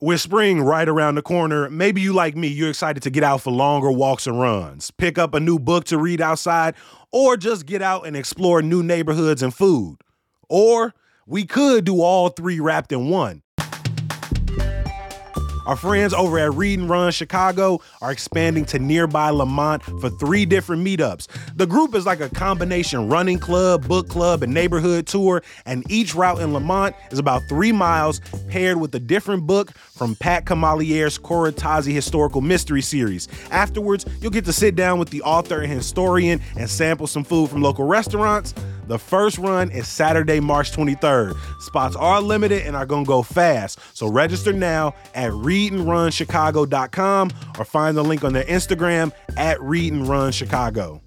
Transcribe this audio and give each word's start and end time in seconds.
With 0.00 0.20
spring 0.20 0.60
right 0.60 0.88
around 0.88 1.16
the 1.16 1.22
corner, 1.22 1.68
maybe 1.68 2.00
you 2.00 2.12
like 2.12 2.36
me, 2.36 2.46
you're 2.46 2.70
excited 2.70 3.02
to 3.02 3.10
get 3.10 3.24
out 3.24 3.40
for 3.40 3.50
longer 3.50 3.90
walks 3.90 4.28
and 4.28 4.38
runs, 4.38 4.92
pick 4.92 5.18
up 5.18 5.34
a 5.34 5.40
new 5.40 5.58
book 5.58 5.86
to 5.86 5.98
read 5.98 6.20
outside, 6.20 6.76
or 7.10 7.36
just 7.36 7.66
get 7.66 7.82
out 7.82 8.06
and 8.06 8.16
explore 8.16 8.62
new 8.62 8.80
neighborhoods 8.80 9.42
and 9.42 9.52
food. 9.52 9.96
Or 10.48 10.94
we 11.26 11.44
could 11.46 11.84
do 11.84 12.00
all 12.00 12.28
three 12.28 12.60
wrapped 12.60 12.92
in 12.92 13.08
one. 13.08 13.42
Our 15.68 15.76
friends 15.76 16.14
over 16.14 16.38
at 16.38 16.54
Read 16.54 16.78
and 16.78 16.88
Run 16.88 17.12
Chicago 17.12 17.82
are 18.00 18.10
expanding 18.10 18.64
to 18.66 18.78
nearby 18.78 19.28
Lemont 19.28 19.82
for 19.82 20.08
three 20.08 20.46
different 20.46 20.82
meetups. 20.82 21.26
The 21.56 21.66
group 21.66 21.94
is 21.94 22.06
like 22.06 22.20
a 22.20 22.30
combination 22.30 23.10
running 23.10 23.38
club, 23.38 23.86
book 23.86 24.08
club, 24.08 24.42
and 24.42 24.54
neighborhood 24.54 25.06
tour, 25.06 25.42
and 25.66 25.84
each 25.90 26.14
route 26.14 26.40
in 26.40 26.54
Lemont 26.54 26.96
is 27.10 27.18
about 27.18 27.42
three 27.50 27.70
miles, 27.70 28.22
paired 28.48 28.80
with 28.80 28.94
a 28.94 28.98
different 28.98 29.46
book 29.46 29.72
from 29.72 30.14
Pat 30.14 30.46
Camalliere's 30.46 31.18
Corretazi 31.18 31.92
Historical 31.92 32.40
Mystery 32.40 32.80
Series. 32.80 33.28
Afterwards, 33.50 34.06
you'll 34.22 34.30
get 34.30 34.46
to 34.46 34.54
sit 34.54 34.74
down 34.74 34.98
with 34.98 35.10
the 35.10 35.20
author 35.20 35.60
and 35.60 35.70
historian 35.70 36.40
and 36.56 36.70
sample 36.70 37.06
some 37.06 37.24
food 37.24 37.50
from 37.50 37.60
local 37.60 37.84
restaurants. 37.84 38.54
The 38.88 38.98
first 38.98 39.36
run 39.36 39.70
is 39.70 39.86
Saturday, 39.86 40.40
March 40.40 40.72
23rd. 40.72 41.36
Spots 41.60 41.94
are 41.94 42.22
limited 42.22 42.66
and 42.66 42.74
are 42.74 42.86
going 42.86 43.04
to 43.04 43.08
go 43.08 43.22
fast. 43.22 43.78
So 43.94 44.08
register 44.08 44.52
now 44.52 44.94
at 45.14 45.30
readandrunchicago.com 45.32 47.30
or 47.58 47.64
find 47.66 47.96
the 47.96 48.02
link 48.02 48.24
on 48.24 48.32
their 48.32 48.44
Instagram 48.44 49.12
at 49.36 49.58
readandrunchicago. 49.58 51.02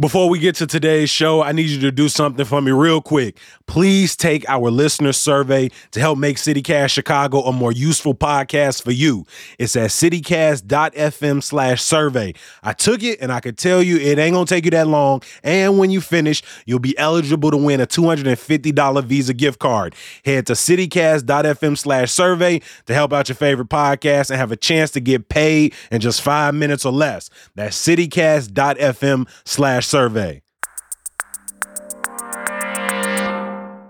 Before 0.00 0.30
we 0.30 0.38
get 0.38 0.54
to 0.54 0.66
today's 0.66 1.10
show, 1.10 1.42
I 1.42 1.52
need 1.52 1.68
you 1.68 1.78
to 1.82 1.92
do 1.92 2.08
something 2.08 2.46
for 2.46 2.62
me 2.62 2.72
real 2.72 3.02
quick. 3.02 3.36
Please 3.66 4.16
take 4.16 4.48
our 4.48 4.70
listener 4.70 5.12
survey 5.12 5.68
to 5.90 6.00
help 6.00 6.16
make 6.16 6.38
CityCast 6.38 6.88
Chicago 6.88 7.42
a 7.42 7.52
more 7.52 7.70
useful 7.70 8.14
podcast 8.14 8.82
for 8.82 8.92
you. 8.92 9.26
It's 9.58 9.76
at 9.76 9.90
citycast.fm 9.90 11.42
slash 11.42 11.82
survey. 11.82 12.32
I 12.62 12.72
took 12.72 13.02
it 13.02 13.20
and 13.20 13.30
I 13.30 13.40
can 13.40 13.56
tell 13.56 13.82
you 13.82 13.98
it 13.98 14.18
ain't 14.18 14.32
gonna 14.32 14.46
take 14.46 14.64
you 14.64 14.70
that 14.70 14.86
long. 14.86 15.20
And 15.42 15.76
when 15.76 15.90
you 15.90 16.00
finish, 16.00 16.42
you'll 16.64 16.78
be 16.78 16.96
eligible 16.96 17.50
to 17.50 17.58
win 17.58 17.82
a 17.82 17.86
$250 17.86 19.04
Visa 19.04 19.34
gift 19.34 19.58
card. 19.58 19.94
Head 20.24 20.46
to 20.46 20.54
citycast.fm 20.54 21.76
slash 21.76 22.10
survey 22.10 22.62
to 22.86 22.94
help 22.94 23.12
out 23.12 23.28
your 23.28 23.36
favorite 23.36 23.68
podcast 23.68 24.30
and 24.30 24.38
have 24.38 24.50
a 24.50 24.56
chance 24.56 24.92
to 24.92 25.00
get 25.00 25.28
paid 25.28 25.74
in 25.92 26.00
just 26.00 26.22
five 26.22 26.54
minutes 26.54 26.86
or 26.86 26.92
less. 26.92 27.28
That's 27.54 27.78
citycast.fm 27.86 29.28
slash 29.44 29.89
survey. 29.90 30.40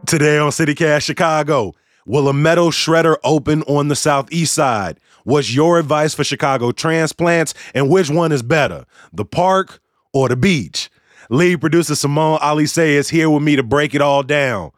Today 0.07 0.39
on 0.39 0.51
CityCast 0.51 1.03
Chicago, 1.03 1.75
will 2.07 2.27
a 2.29 2.33
metal 2.33 2.71
shredder 2.71 3.17
open 3.23 3.63
on 3.65 3.89
the 3.89 3.95
southeast 3.95 4.55
side? 4.55 4.99
What's 5.25 5.55
your 5.55 5.79
advice 5.79 6.15
for 6.15 6.25
Chicago 6.25 6.73
transplants 6.73 7.53
and 7.75 7.91
which 7.91 8.09
one 8.09 8.33
is 8.33 8.43
better, 8.43 8.87
the 9.13 9.27
park 9.27 9.81
or 10.15 10.29
the 10.29 10.37
beach? 10.37 10.91
Lead 11.29 11.61
producer 11.61 11.95
Simone 11.95 12.41
Alicea 12.41 12.95
is 12.95 13.11
here 13.11 13.29
with 13.29 13.43
me 13.43 13.55
to 13.55 13.63
break 13.63 13.95
it 13.95 14.01
all 14.01 14.23
down. 14.23 14.73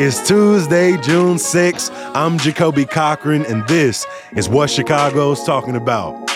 It's 0.00 0.26
Tuesday, 0.26 0.96
June 1.02 1.36
6th. 1.36 1.90
I'm 2.14 2.38
Jacoby 2.38 2.86
Cochran, 2.86 3.44
and 3.46 3.68
this 3.68 4.06
is 4.34 4.48
what 4.48 4.70
Chicago's 4.70 5.44
talking 5.44 5.76
about. 5.76 6.28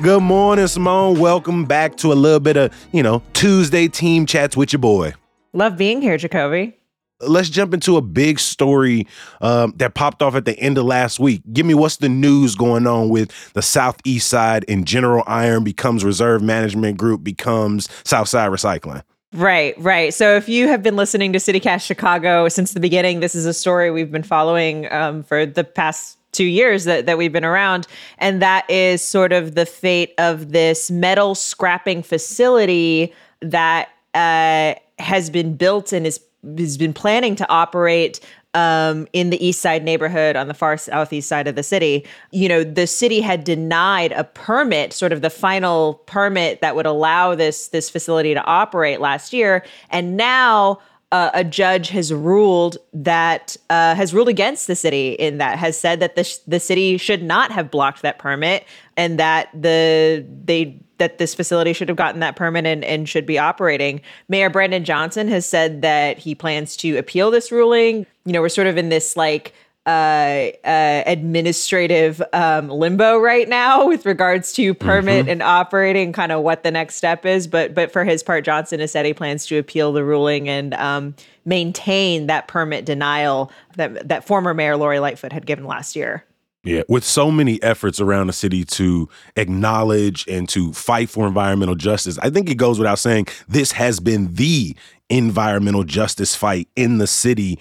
Good 0.00 0.22
morning, 0.22 0.68
Simone. 0.68 1.18
Welcome 1.18 1.64
back 1.64 1.96
to 1.96 2.12
a 2.12 2.14
little 2.14 2.38
bit 2.38 2.56
of, 2.56 2.72
you 2.92 3.02
know, 3.02 3.20
Tuesday 3.32 3.88
team 3.88 4.26
chats 4.26 4.56
with 4.56 4.72
your 4.72 4.78
boy. 4.78 5.12
Love 5.52 5.76
being 5.76 6.00
here, 6.00 6.16
Jacoby. 6.16 6.76
Let's 7.20 7.50
jump 7.50 7.74
into 7.74 7.96
a 7.96 8.00
big 8.00 8.38
story 8.38 9.08
um, 9.40 9.74
that 9.78 9.94
popped 9.94 10.22
off 10.22 10.36
at 10.36 10.44
the 10.44 10.56
end 10.56 10.78
of 10.78 10.84
last 10.84 11.18
week. 11.18 11.42
Give 11.52 11.66
me 11.66 11.74
what's 11.74 11.96
the 11.96 12.08
news 12.08 12.54
going 12.54 12.86
on 12.86 13.08
with 13.08 13.32
the 13.54 13.62
Southeast 13.62 14.28
Side 14.28 14.64
and 14.68 14.86
General 14.86 15.24
Iron 15.26 15.64
becomes 15.64 16.04
Reserve 16.04 16.42
Management 16.42 16.96
Group 16.96 17.24
becomes 17.24 17.88
Southside 18.04 18.52
Recycling. 18.52 19.02
Right, 19.34 19.74
right. 19.78 20.14
So 20.14 20.36
if 20.36 20.48
you 20.48 20.68
have 20.68 20.80
been 20.80 20.94
listening 20.94 21.32
to 21.32 21.40
CityCast 21.40 21.84
Chicago 21.84 22.48
since 22.48 22.72
the 22.72 22.80
beginning, 22.80 23.18
this 23.18 23.34
is 23.34 23.46
a 23.46 23.52
story 23.52 23.90
we've 23.90 24.12
been 24.12 24.22
following 24.22 24.90
um, 24.92 25.24
for 25.24 25.44
the 25.44 25.64
past 25.64 26.17
two 26.38 26.44
years 26.44 26.84
that, 26.84 27.06
that 27.06 27.18
we've 27.18 27.32
been 27.32 27.44
around. 27.44 27.86
And 28.18 28.40
that 28.40 28.68
is 28.70 29.02
sort 29.02 29.32
of 29.32 29.56
the 29.56 29.66
fate 29.66 30.14
of 30.18 30.52
this 30.52 30.90
metal 30.90 31.34
scrapping 31.34 32.02
facility 32.02 33.12
that 33.40 33.88
uh, 34.14 34.74
has 34.98 35.30
been 35.30 35.56
built 35.56 35.92
and 35.92 36.06
is 36.06 36.20
has 36.56 36.78
been 36.78 36.92
planning 36.92 37.34
to 37.34 37.48
operate 37.50 38.20
um, 38.54 39.08
in 39.12 39.30
the 39.30 39.44
east 39.44 39.60
side 39.60 39.82
neighborhood 39.84 40.36
on 40.36 40.46
the 40.46 40.54
far 40.54 40.76
southeast 40.76 41.28
side 41.28 41.48
of 41.48 41.56
the 41.56 41.64
city. 41.64 42.06
You 42.30 42.48
know, 42.48 42.62
the 42.62 42.86
city 42.86 43.20
had 43.20 43.42
denied 43.42 44.12
a 44.12 44.22
permit, 44.22 44.92
sort 44.92 45.12
of 45.12 45.20
the 45.20 45.30
final 45.30 45.94
permit 46.06 46.60
that 46.60 46.76
would 46.76 46.86
allow 46.86 47.34
this 47.34 47.68
this 47.68 47.90
facility 47.90 48.34
to 48.34 48.44
operate 48.44 49.00
last 49.00 49.32
year, 49.32 49.64
and 49.90 50.16
now 50.16 50.78
uh, 51.10 51.30
a 51.32 51.42
judge 51.42 51.88
has 51.88 52.12
ruled 52.12 52.76
that 52.92 53.56
uh, 53.70 53.94
has 53.94 54.12
ruled 54.12 54.28
against 54.28 54.66
the 54.66 54.76
city 54.76 55.12
in 55.12 55.38
that 55.38 55.58
has 55.58 55.78
said 55.78 56.00
that 56.00 56.16
the 56.16 56.24
sh- 56.24 56.38
the 56.46 56.60
city 56.60 56.98
should 56.98 57.22
not 57.22 57.50
have 57.50 57.70
blocked 57.70 58.02
that 58.02 58.18
permit 58.18 58.64
and 58.96 59.18
that 59.18 59.48
the 59.54 60.24
they 60.44 60.78
that 60.98 61.18
this 61.18 61.34
facility 61.34 61.72
should 61.72 61.88
have 61.88 61.96
gotten 61.96 62.20
that 62.20 62.36
permit 62.36 62.66
and, 62.66 62.84
and 62.84 63.08
should 63.08 63.24
be 63.24 63.38
operating. 63.38 64.00
Mayor 64.28 64.50
Brandon 64.50 64.84
Johnson 64.84 65.28
has 65.28 65.46
said 65.46 65.80
that 65.82 66.18
he 66.18 66.34
plans 66.34 66.76
to 66.78 66.96
appeal 66.96 67.30
this 67.30 67.50
ruling. 67.50 68.04
You 68.24 68.32
know, 68.32 68.40
we're 68.40 68.48
sort 68.48 68.66
of 68.66 68.76
in 68.76 68.88
this 68.88 69.16
like 69.16 69.54
uh, 69.88 70.50
uh, 70.64 71.02
administrative 71.06 72.22
um, 72.34 72.68
limbo 72.68 73.18
right 73.18 73.48
now 73.48 73.86
with 73.88 74.04
regards 74.04 74.52
to 74.52 74.74
permit 74.74 75.22
mm-hmm. 75.22 75.30
and 75.30 75.42
operating, 75.42 76.12
kind 76.12 76.30
of 76.30 76.42
what 76.42 76.62
the 76.62 76.70
next 76.70 76.96
step 76.96 77.24
is. 77.24 77.46
But 77.46 77.74
but 77.74 77.90
for 77.90 78.04
his 78.04 78.22
part, 78.22 78.44
Johnson 78.44 78.80
has 78.80 78.92
said 78.92 79.06
he 79.06 79.14
plans 79.14 79.46
to 79.46 79.56
appeal 79.56 79.92
the 79.92 80.04
ruling 80.04 80.46
and 80.46 80.74
um, 80.74 81.14
maintain 81.46 82.26
that 82.26 82.48
permit 82.48 82.84
denial 82.84 83.50
that 83.76 84.06
that 84.06 84.26
former 84.26 84.52
Mayor 84.52 84.76
Lori 84.76 84.98
Lightfoot 84.98 85.32
had 85.32 85.46
given 85.46 85.64
last 85.64 85.96
year. 85.96 86.22
Yeah, 86.64 86.82
with 86.86 87.04
so 87.04 87.30
many 87.30 87.62
efforts 87.62 87.98
around 87.98 88.26
the 88.26 88.34
city 88.34 88.64
to 88.64 89.08
acknowledge 89.36 90.26
and 90.28 90.46
to 90.50 90.74
fight 90.74 91.08
for 91.08 91.26
environmental 91.26 91.76
justice, 91.76 92.18
I 92.18 92.28
think 92.28 92.50
it 92.50 92.56
goes 92.56 92.78
without 92.78 92.98
saying 92.98 93.28
this 93.48 93.72
has 93.72 94.00
been 94.00 94.34
the 94.34 94.76
environmental 95.08 95.84
justice 95.84 96.34
fight 96.34 96.68
in 96.76 96.98
the 96.98 97.06
city 97.06 97.58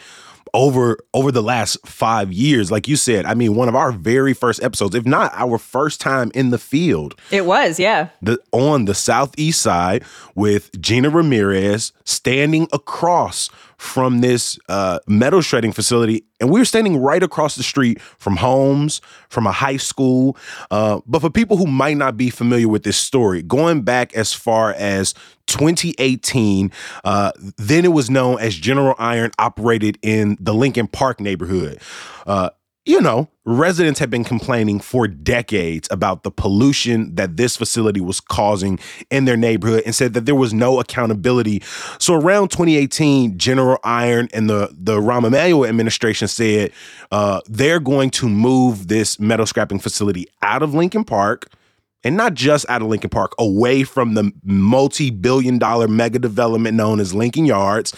over 0.53 0.97
over 1.13 1.31
the 1.31 1.43
last 1.43 1.77
five 1.85 2.31
years 2.31 2.71
like 2.71 2.87
you 2.87 2.95
said 2.95 3.25
i 3.25 3.33
mean 3.33 3.55
one 3.55 3.69
of 3.69 3.75
our 3.75 3.91
very 3.91 4.33
first 4.33 4.61
episodes 4.63 4.95
if 4.95 5.05
not 5.05 5.31
our 5.35 5.57
first 5.57 6.01
time 6.01 6.31
in 6.33 6.49
the 6.49 6.57
field. 6.57 7.19
It 7.31 7.45
was 7.45 7.79
yeah. 7.79 8.09
The 8.21 8.39
on 8.51 8.85
the 8.85 8.95
southeast 8.95 9.61
side 9.61 10.03
with 10.35 10.69
gina 10.81 11.09
ramirez 11.09 11.93
standing 12.03 12.67
across 12.73 13.49
from 13.77 14.21
this 14.21 14.57
uh, 14.69 14.99
metal 15.07 15.41
shredding 15.41 15.71
facility, 15.71 16.23
and 16.39 16.49
we 16.49 16.59
were 16.59 16.65
standing 16.65 16.97
right 16.97 17.21
across 17.21 17.55
the 17.55 17.63
street 17.63 18.01
from 18.01 18.35
homes, 18.37 19.01
from 19.29 19.45
a 19.45 19.51
high 19.51 19.77
school. 19.77 20.35
Uh, 20.71 20.99
but 21.05 21.19
for 21.19 21.29
people 21.29 21.57
who 21.57 21.67
might 21.67 21.97
not 21.97 22.17
be 22.17 22.29
familiar 22.29 22.67
with 22.67 22.83
this 22.83 22.97
story, 22.97 23.41
going 23.41 23.81
back 23.81 24.13
as 24.15 24.33
far 24.33 24.73
as 24.73 25.13
2018, 25.47 26.71
uh, 27.03 27.31
then 27.57 27.85
it 27.85 27.93
was 27.93 28.09
known 28.09 28.39
as 28.39 28.55
General 28.55 28.95
Iron, 28.97 29.31
operated 29.39 29.97
in 30.01 30.37
the 30.39 30.53
Lincoln 30.53 30.87
Park 30.87 31.19
neighborhood. 31.19 31.79
You 32.87 33.01
know, 33.01 33.27
residents 33.43 33.99
have 33.99 34.09
been 34.09 34.23
complaining 34.23 34.79
for 34.79 35.09
decades 35.09 35.89
about 35.91 36.23
the 36.23 36.31
pollution 36.31 37.15
that 37.15 37.35
this 37.35 37.57
facility 37.57 37.99
was 37.99 38.21
causing 38.21 38.79
in 39.11 39.25
their 39.25 39.35
neighborhood 39.35 39.83
and 39.85 39.93
said 39.93 40.13
that 40.13 40.25
there 40.25 40.35
was 40.35 40.53
no 40.53 40.79
accountability. 40.79 41.61
So 41.99 42.13
around 42.13 42.47
2018, 42.47 43.37
General 43.37 43.77
Iron 43.83 44.29
and 44.31 44.49
the, 44.49 44.69
the 44.71 45.01
Rahm 45.01 45.27
Emanuel 45.27 45.65
administration 45.65 46.29
said 46.29 46.71
uh, 47.11 47.41
they're 47.49 47.81
going 47.81 48.09
to 48.11 48.29
move 48.29 48.87
this 48.87 49.19
metal 49.19 49.45
scrapping 49.45 49.79
facility 49.79 50.25
out 50.41 50.63
of 50.63 50.73
Lincoln 50.73 51.03
Park 51.03 51.51
and 52.03 52.15
not 52.15 52.33
just 52.33 52.69
out 52.69 52.81
of 52.81 52.87
Lincoln 52.87 53.09
Park, 53.09 53.33
away 53.39 53.83
from 53.83 54.13
the 54.13 54.31
multi 54.43 55.09
billion 55.09 55.57
dollar 55.57 55.87
mega 55.87 56.19
development 56.19 56.75
known 56.77 56.99
as 56.99 57.13
Lincoln 57.13 57.45
Yards. 57.45 57.95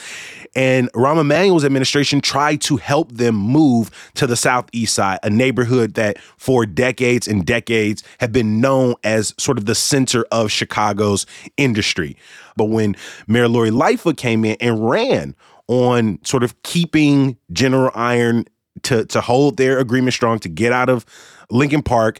And 0.55 0.91
Rahm 0.93 1.21
Emanuel's 1.21 1.63
administration 1.63 2.21
tried 2.21 2.61
to 2.61 2.77
help 2.77 3.11
them 3.11 3.35
move 3.35 3.91
to 4.15 4.25
the 4.25 4.35
Southeast 4.35 4.95
side, 4.95 5.19
a 5.21 5.29
neighborhood 5.29 5.93
that 5.93 6.17
for 6.37 6.65
decades 6.65 7.27
and 7.27 7.45
decades 7.45 8.03
have 8.19 8.31
been 8.31 8.59
known 8.59 8.95
as 9.03 9.35
sort 9.37 9.59
of 9.59 9.65
the 9.65 9.75
center 9.75 10.25
of 10.31 10.51
Chicago's 10.51 11.27
industry. 11.57 12.17
But 12.55 12.65
when 12.65 12.95
Mayor 13.27 13.47
Lori 13.47 13.69
Lightfoot 13.69 14.17
came 14.17 14.43
in 14.43 14.57
and 14.59 14.89
ran 14.89 15.35
on 15.67 16.17
sort 16.23 16.43
of 16.43 16.61
keeping 16.63 17.37
General 17.51 17.91
Iron 17.93 18.45
to 18.83 19.05
to 19.05 19.21
hold 19.21 19.57
their 19.57 19.79
agreement 19.79 20.13
strong 20.13 20.39
to 20.39 20.49
get 20.49 20.71
out 20.71 20.89
of 20.89 21.05
Lincoln 21.49 21.83
Park. 21.83 22.19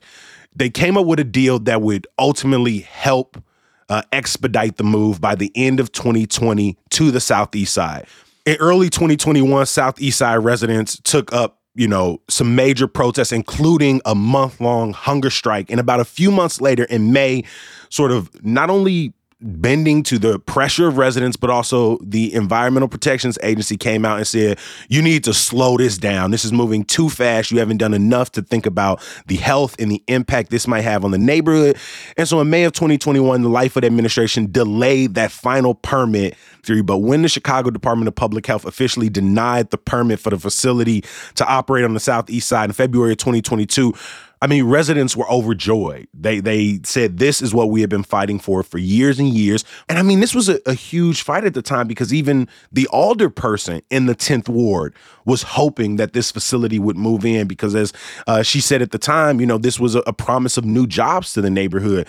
They 0.55 0.69
came 0.69 0.97
up 0.97 1.05
with 1.05 1.19
a 1.19 1.23
deal 1.23 1.59
that 1.59 1.81
would 1.81 2.07
ultimately 2.17 2.79
help 2.79 3.41
uh, 3.89 4.03
expedite 4.11 4.77
the 4.77 4.83
move 4.83 5.19
by 5.19 5.35
the 5.35 5.51
end 5.55 5.79
of 5.79 5.91
2020 5.91 6.77
to 6.91 7.11
the 7.11 7.19
southeast 7.19 7.73
side. 7.73 8.05
In 8.45 8.57
early 8.57 8.89
2021, 8.89 9.65
southeast 9.65 10.17
side 10.17 10.37
residents 10.37 10.99
took 11.03 11.31
up 11.33 11.59
you 11.75 11.87
know, 11.87 12.19
some 12.27 12.55
major 12.55 12.87
protests, 12.87 13.31
including 13.31 14.01
a 14.03 14.13
month 14.13 14.59
long 14.59 14.91
hunger 14.91 15.29
strike. 15.29 15.69
And 15.69 15.79
about 15.79 16.01
a 16.01 16.05
few 16.05 16.29
months 16.29 16.59
later 16.59 16.83
in 16.83 17.13
May, 17.13 17.45
sort 17.89 18.11
of 18.11 18.29
not 18.43 18.69
only 18.69 19.13
bending 19.41 20.03
to 20.03 20.19
the 20.19 20.37
pressure 20.39 20.87
of 20.87 20.97
residents, 20.97 21.37
but 21.37 21.49
also 21.49 21.97
the 22.03 22.33
Environmental 22.33 22.89
Protections 22.89 23.37
Agency 23.41 23.77
came 23.77 24.03
out 24.03 24.17
and 24.17 24.27
said, 24.27 24.59
you 24.89 25.01
need 25.01 25.23
to 25.23 25.33
slow 25.33 25.77
this 25.77 25.97
down. 25.97 26.31
This 26.31 26.43
is 26.43 26.51
moving 26.51 26.83
too 26.83 27.09
fast. 27.09 27.49
You 27.49 27.59
haven't 27.59 27.77
done 27.77 27.93
enough 27.93 28.33
to 28.33 28.41
think 28.41 28.65
about 28.65 29.01
the 29.27 29.37
health 29.37 29.77
and 29.79 29.89
the 29.89 30.03
impact 30.07 30.49
this 30.49 30.67
might 30.67 30.81
have 30.81 31.05
on 31.05 31.11
the 31.11 31.17
neighborhood. 31.17 31.77
And 32.17 32.27
so 32.27 32.41
in 32.41 32.49
May 32.49 32.65
of 32.65 32.73
2021, 32.73 33.41
the 33.41 33.49
Lightfoot 33.49 33.85
administration 33.85 34.51
delayed 34.51 35.15
that 35.15 35.31
final 35.31 35.73
permit 35.73 36.35
theory. 36.63 36.81
But 36.81 36.97
when 36.97 37.21
the 37.21 37.29
Chicago 37.29 37.69
Department 37.69 38.09
of 38.09 38.15
Public 38.15 38.45
Health 38.45 38.65
officially 38.65 39.09
denied 39.09 39.69
the 39.69 39.77
permit 39.77 40.19
for 40.19 40.31
the 40.31 40.39
facility 40.39 41.03
to 41.35 41.47
operate 41.47 41.85
on 41.85 41.93
the 41.93 42.01
southeast 42.01 42.49
side 42.49 42.65
in 42.65 42.73
February 42.73 43.13
of 43.13 43.17
2022, 43.19 43.93
I 44.41 44.47
mean, 44.47 44.65
residents 44.65 45.17
were 45.17 45.29
overjoyed. 45.29 46.07
They 46.13 46.39
they 46.39 46.79
said 46.83 47.17
this 47.17 47.41
is 47.41 47.53
what 47.53 47.69
we 47.69 47.81
have 47.81 47.89
been 47.89 48.03
fighting 48.03 48.39
for 48.39 48.63
for 48.63 48.77
years 48.77 49.19
and 49.19 49.27
years. 49.29 49.65
And 49.89 49.97
I 49.97 50.01
mean, 50.01 50.21
this 50.21 50.33
was 50.33 50.47
a, 50.47 50.59
a 50.65 50.73
huge 50.73 51.23
fight 51.23 51.43
at 51.43 51.53
the 51.53 51.61
time 51.61 51.87
because 51.87 52.13
even 52.13 52.47
the 52.71 52.87
alder 52.87 53.29
person 53.29 53.81
in 53.89 54.05
the 54.05 54.15
10th 54.15 54.47
ward 54.47 54.95
was 55.25 55.43
hoping 55.43 55.97
that 55.97 56.13
this 56.13 56.31
facility 56.31 56.79
would 56.79 56.95
move 56.95 57.25
in 57.25 57.47
because, 57.47 57.75
as 57.75 57.91
uh, 58.27 58.41
she 58.41 58.61
said 58.61 58.81
at 58.81 58.91
the 58.91 58.97
time, 58.97 59.41
you 59.41 59.45
know, 59.45 59.57
this 59.57 59.79
was 59.79 59.95
a, 59.95 59.99
a 60.07 60.13
promise 60.13 60.57
of 60.57 60.63
new 60.63 60.87
jobs 60.87 61.33
to 61.33 61.41
the 61.41 61.49
neighborhood. 61.49 62.07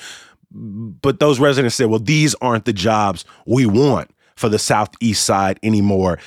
But 0.52 1.20
those 1.20 1.40
residents 1.40 1.76
said, 1.76 1.86
well, 1.86 2.00
these 2.00 2.34
aren't 2.36 2.64
the 2.64 2.72
jobs 2.72 3.24
we 3.46 3.66
want 3.66 4.10
for 4.36 4.48
the 4.48 4.58
southeast 4.58 5.24
side 5.24 5.58
anymore. 5.62 6.18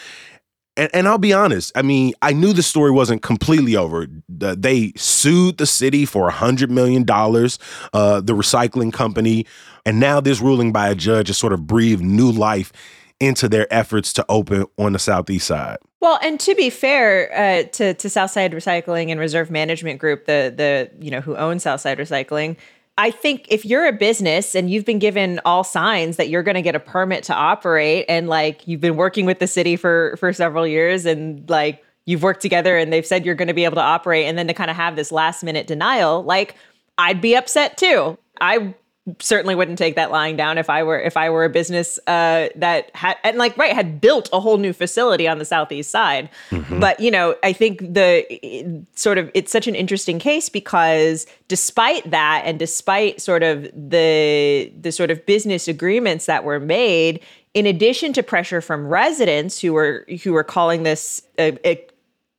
And, 0.75 0.89
and, 0.93 1.07
I'll 1.07 1.19
be 1.19 1.33
honest. 1.33 1.71
I 1.75 1.83
mean, 1.83 2.13
I 2.21 2.33
knew 2.33 2.51
the 2.51 2.63
story 2.63 2.89
wasn't 2.89 3.21
completely 3.21 3.75
over. 3.75 4.07
they 4.27 4.91
sued 4.95 5.57
the 5.57 5.67
city 5.67 6.05
for 6.05 6.27
a 6.29 6.31
hundred 6.31 6.71
million 6.71 7.03
dollars, 7.03 7.59
uh, 7.93 8.21
the 8.21 8.33
recycling 8.33 8.91
company, 8.91 9.45
and 9.85 9.99
now 9.99 10.19
this 10.19 10.41
ruling 10.41 10.71
by 10.71 10.89
a 10.89 10.95
judge 10.95 11.27
has 11.27 11.37
sort 11.37 11.53
of 11.53 11.67
breathed 11.67 12.03
new 12.03 12.31
life 12.31 12.71
into 13.19 13.47
their 13.47 13.71
efforts 13.71 14.11
to 14.13 14.25
open 14.27 14.65
on 14.77 14.93
the 14.93 14.99
southeast 14.99 15.47
side. 15.47 15.77
Well, 15.99 16.19
and 16.21 16.39
to 16.41 16.53
be 16.55 16.69
fair 16.69 17.31
uh, 17.33 17.63
to 17.73 17.93
to 17.93 18.09
Southside 18.09 18.51
Recycling 18.51 19.09
and 19.09 19.19
Reserve 19.19 19.49
Management 19.49 19.99
Group, 19.99 20.25
the 20.25 20.53
the 20.55 20.91
you 20.99 21.09
know 21.09 21.21
who 21.21 21.37
owns 21.37 21.63
Southside 21.63 21.97
Recycling, 21.97 22.57
I 22.97 23.09
think 23.09 23.47
if 23.49 23.65
you're 23.65 23.87
a 23.87 23.91
business 23.91 24.53
and 24.53 24.69
you've 24.69 24.85
been 24.85 24.99
given 24.99 25.39
all 25.45 25.63
signs 25.63 26.17
that 26.17 26.29
you're 26.29 26.43
going 26.43 26.55
to 26.55 26.61
get 26.61 26.75
a 26.75 26.79
permit 26.79 27.23
to 27.25 27.33
operate 27.33 28.05
and 28.07 28.27
like 28.27 28.67
you've 28.67 28.81
been 28.81 28.95
working 28.95 29.25
with 29.25 29.39
the 29.39 29.47
city 29.47 29.75
for 29.75 30.15
for 30.19 30.31
several 30.31 30.67
years 30.67 31.05
and 31.05 31.49
like 31.49 31.83
you've 32.05 32.21
worked 32.21 32.41
together 32.41 32.77
and 32.77 32.93
they've 32.93 33.05
said 33.05 33.25
you're 33.25 33.35
going 33.35 33.47
to 33.47 33.53
be 33.53 33.65
able 33.65 33.75
to 33.75 33.81
operate 33.81 34.27
and 34.27 34.37
then 34.37 34.47
to 34.47 34.53
kind 34.53 34.69
of 34.69 34.75
have 34.75 34.95
this 34.95 35.11
last 35.11 35.43
minute 35.43 35.65
denial, 35.65 36.23
like 36.23 36.55
I'd 36.97 37.19
be 37.19 37.35
upset 37.35 37.77
too. 37.77 38.17
I 38.39 38.75
certainly 39.19 39.53
wouldn't 39.53 39.77
take 39.77 39.95
that 39.95 40.11
lying 40.11 40.37
down 40.37 40.57
if 40.57 40.69
I 40.69 40.81
were 40.81 40.99
if 40.99 41.17
I 41.17 41.29
were 41.29 41.43
a 41.43 41.49
business 41.49 41.99
uh, 42.07 42.47
that 42.55 42.89
had 42.95 43.17
and 43.23 43.37
like 43.37 43.57
right 43.57 43.73
had 43.73 43.99
built 43.99 44.29
a 44.31 44.39
whole 44.39 44.57
new 44.57 44.71
facility 44.71 45.27
on 45.27 45.39
the 45.39 45.45
southeast 45.45 45.91
side. 45.91 46.29
Mm-hmm. 46.51 46.79
But 46.79 46.99
you 47.01 47.11
know, 47.11 47.35
I 47.43 47.51
think 47.51 47.79
the 47.79 48.25
it, 48.29 48.85
sort 48.97 49.17
of 49.17 49.29
it's 49.33 49.51
such 49.51 49.67
an 49.67 49.75
interesting 49.75 50.19
case 50.19 50.47
because 50.47 51.27
despite 51.49 52.09
that 52.11 52.43
and 52.45 52.57
despite 52.57 53.21
sort 53.21 53.43
of 53.43 53.63
the 53.73 54.71
the 54.79 54.91
sort 54.91 55.11
of 55.11 55.25
business 55.25 55.67
agreements 55.67 56.25
that 56.27 56.45
were 56.45 56.61
made, 56.61 57.19
in 57.53 57.65
addition 57.65 58.13
to 58.13 58.23
pressure 58.23 58.61
from 58.61 58.87
residents 58.87 59.59
who 59.59 59.73
were 59.73 60.05
who 60.23 60.31
were 60.31 60.45
calling 60.45 60.83
this 60.83 61.21
a, 61.37 61.57
a 61.67 61.85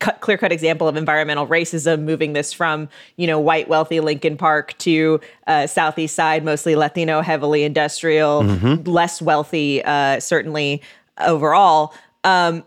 clear 0.01 0.37
cut 0.37 0.53
example 0.53 0.89
of 0.89 0.97
environmental 0.97 1.47
racism, 1.47 2.03
moving 2.03 2.33
this 2.33 2.53
from, 2.53 2.89
you 3.17 3.27
know, 3.27 3.39
white, 3.39 3.69
wealthy 3.69 4.01
Lincoln 4.01 4.37
Park 4.37 4.77
to 4.79 5.21
uh, 5.47 5.67
Southeast 5.67 6.15
Side, 6.15 6.45
mostly 6.45 6.77
Latino, 6.77 7.21
heavily 7.21 7.63
industrial, 7.63 8.43
mm-hmm. 8.43 8.89
less 8.89 9.23
wealthy, 9.23 9.83
uh, 9.85 10.21
certainly 10.21 10.83
overall. 11.21 11.95
Um, 12.25 12.65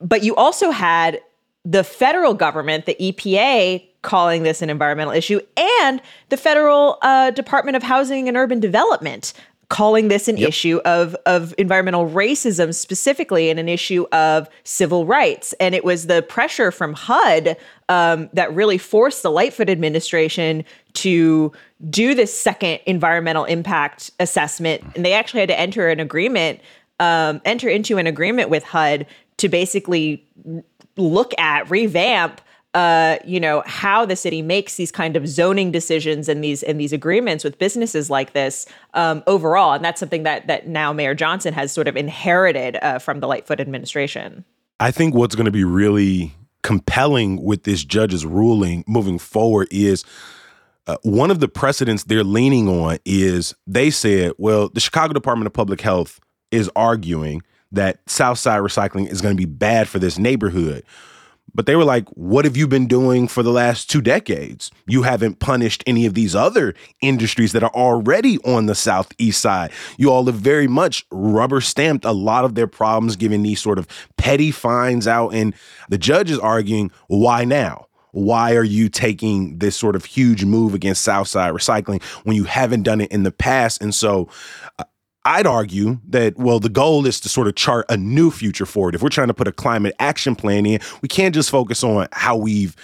but 0.00 0.22
you 0.22 0.34
also 0.36 0.70
had 0.70 1.20
the 1.64 1.84
federal 1.84 2.34
government, 2.34 2.86
the 2.86 2.96
EPA, 3.00 3.84
calling 4.02 4.44
this 4.44 4.62
an 4.62 4.70
environmental 4.70 5.12
issue, 5.12 5.40
and 5.56 6.00
the 6.28 6.36
federal 6.36 6.98
uh, 7.02 7.30
Department 7.32 7.76
of 7.76 7.82
Housing 7.82 8.28
and 8.28 8.36
Urban 8.36 8.60
Development 8.60 9.32
calling 9.68 10.08
this 10.08 10.28
an 10.28 10.36
yep. 10.38 10.48
issue 10.48 10.80
of 10.84 11.14
of 11.26 11.54
environmental 11.58 12.08
racism 12.08 12.74
specifically 12.74 13.50
and 13.50 13.60
an 13.60 13.68
issue 13.68 14.06
of 14.12 14.48
civil 14.64 15.04
rights 15.04 15.52
and 15.60 15.74
it 15.74 15.84
was 15.84 16.06
the 16.06 16.22
pressure 16.22 16.70
from 16.70 16.94
HUD 16.94 17.56
um, 17.90 18.30
that 18.32 18.52
really 18.54 18.78
forced 18.78 19.22
the 19.22 19.30
Lightfoot 19.30 19.68
administration 19.68 20.64
to 20.94 21.52
do 21.90 22.14
this 22.14 22.38
second 22.38 22.80
environmental 22.86 23.44
impact 23.44 24.10
assessment 24.20 24.82
and 24.94 25.04
they 25.04 25.12
actually 25.12 25.40
had 25.40 25.50
to 25.50 25.58
enter 25.58 25.88
an 25.88 26.00
agreement 26.00 26.60
um, 26.98 27.40
enter 27.44 27.68
into 27.68 27.98
an 27.98 28.06
agreement 28.06 28.48
with 28.48 28.64
HUD 28.64 29.06
to 29.36 29.48
basically 29.48 30.26
look 30.96 31.38
at 31.38 31.70
revamp 31.70 32.40
uh, 32.74 33.16
you 33.24 33.40
know, 33.40 33.62
how 33.66 34.04
the 34.04 34.16
city 34.16 34.42
makes 34.42 34.76
these 34.76 34.92
kind 34.92 35.16
of 35.16 35.26
zoning 35.26 35.70
decisions 35.72 36.28
and 36.28 36.44
these 36.44 36.62
and 36.62 36.78
these 36.78 36.92
agreements 36.92 37.42
with 37.42 37.58
businesses 37.58 38.10
like 38.10 38.34
this 38.34 38.66
um, 38.94 39.22
overall, 39.26 39.72
and 39.72 39.84
that's 39.84 39.98
something 39.98 40.22
that 40.24 40.46
that 40.48 40.68
now 40.68 40.92
Mayor 40.92 41.14
Johnson 41.14 41.54
has 41.54 41.72
sort 41.72 41.88
of 41.88 41.96
inherited 41.96 42.76
uh, 42.82 42.98
from 42.98 43.20
the 43.20 43.26
Lightfoot 43.26 43.60
administration. 43.60 44.44
I 44.80 44.90
think 44.90 45.14
what's 45.14 45.34
going 45.34 45.46
to 45.46 45.50
be 45.50 45.64
really 45.64 46.34
compelling 46.62 47.42
with 47.42 47.62
this 47.62 47.84
judge's 47.84 48.26
ruling 48.26 48.84
moving 48.86 49.18
forward 49.18 49.68
is. 49.70 50.04
Uh, 50.86 50.96
one 51.02 51.30
of 51.30 51.38
the 51.38 51.48
precedents 51.48 52.04
they're 52.04 52.24
leaning 52.24 52.66
on 52.66 52.96
is 53.04 53.54
they 53.66 53.90
said, 53.90 54.32
well, 54.38 54.70
the 54.70 54.80
Chicago 54.80 55.12
Department 55.12 55.46
of 55.46 55.52
Public 55.52 55.82
Health 55.82 56.18
is 56.50 56.70
arguing 56.74 57.42
that 57.72 58.00
Southside 58.08 58.62
recycling 58.62 59.06
is 59.06 59.20
going 59.20 59.36
to 59.36 59.38
be 59.38 59.44
bad 59.44 59.86
for 59.86 59.98
this 59.98 60.18
neighborhood. 60.18 60.82
But 61.54 61.66
they 61.66 61.76
were 61.76 61.84
like, 61.84 62.08
what 62.10 62.44
have 62.44 62.56
you 62.56 62.68
been 62.68 62.86
doing 62.86 63.26
for 63.26 63.42
the 63.42 63.50
last 63.50 63.90
two 63.90 64.00
decades? 64.00 64.70
You 64.86 65.02
haven't 65.02 65.40
punished 65.40 65.82
any 65.86 66.06
of 66.06 66.14
these 66.14 66.34
other 66.34 66.74
industries 67.00 67.52
that 67.52 67.62
are 67.62 67.74
already 67.74 68.38
on 68.44 68.66
the 68.66 68.74
Southeast 68.74 69.40
side. 69.40 69.72
You 69.96 70.10
all 70.10 70.26
have 70.26 70.36
very 70.36 70.68
much 70.68 71.04
rubber 71.10 71.60
stamped 71.60 72.04
a 72.04 72.12
lot 72.12 72.44
of 72.44 72.54
their 72.54 72.66
problems, 72.66 73.16
giving 73.16 73.42
these 73.42 73.60
sort 73.60 73.78
of 73.78 73.88
petty 74.16 74.50
fines 74.50 75.08
out. 75.08 75.30
And 75.30 75.54
the 75.88 75.98
judge 75.98 76.30
is 76.30 76.38
arguing, 76.38 76.90
why 77.08 77.44
now? 77.44 77.86
Why 78.12 78.54
are 78.54 78.64
you 78.64 78.88
taking 78.88 79.58
this 79.58 79.76
sort 79.76 79.94
of 79.94 80.04
huge 80.04 80.44
move 80.44 80.74
against 80.74 81.02
Southside 81.02 81.52
recycling 81.52 82.02
when 82.24 82.36
you 82.36 82.44
haven't 82.44 82.82
done 82.82 83.00
it 83.00 83.12
in 83.12 83.22
the 83.22 83.32
past? 83.32 83.82
And 83.82 83.94
so 83.94 84.28
uh, 84.78 84.84
I'd 85.24 85.46
argue 85.46 86.00
that, 86.08 86.38
well, 86.38 86.58
the 86.58 86.68
goal 86.68 87.04
is 87.04 87.20
to 87.20 87.28
sort 87.28 87.48
of 87.48 87.54
chart 87.54 87.84
a 87.88 87.96
new 87.96 88.30
future 88.30 88.64
for 88.64 88.88
it. 88.88 88.94
If 88.94 89.02
we're 89.02 89.08
trying 89.08 89.28
to 89.28 89.34
put 89.34 89.48
a 89.48 89.52
climate 89.52 89.94
action 89.98 90.34
plan 90.34 90.64
in, 90.64 90.80
we 91.02 91.08
can't 91.08 91.34
just 91.34 91.50
focus 91.50 91.84
on 91.84 92.08
how 92.12 92.36
we've 92.36 92.74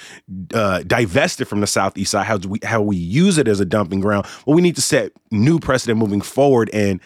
uh, 0.52 0.82
divested 0.82 1.48
from 1.48 1.60
the 1.60 1.66
Southeast 1.66 2.10
side, 2.10 2.26
how 2.26 2.36
we, 2.36 2.58
how 2.62 2.82
we 2.82 2.96
use 2.96 3.38
it 3.38 3.48
as 3.48 3.60
a 3.60 3.64
dumping 3.64 4.00
ground. 4.00 4.26
Well, 4.44 4.56
we 4.56 4.62
need 4.62 4.76
to 4.76 4.82
set 4.82 5.12
new 5.30 5.58
precedent 5.58 5.98
moving 5.98 6.20
forward. 6.20 6.68
And 6.72 7.00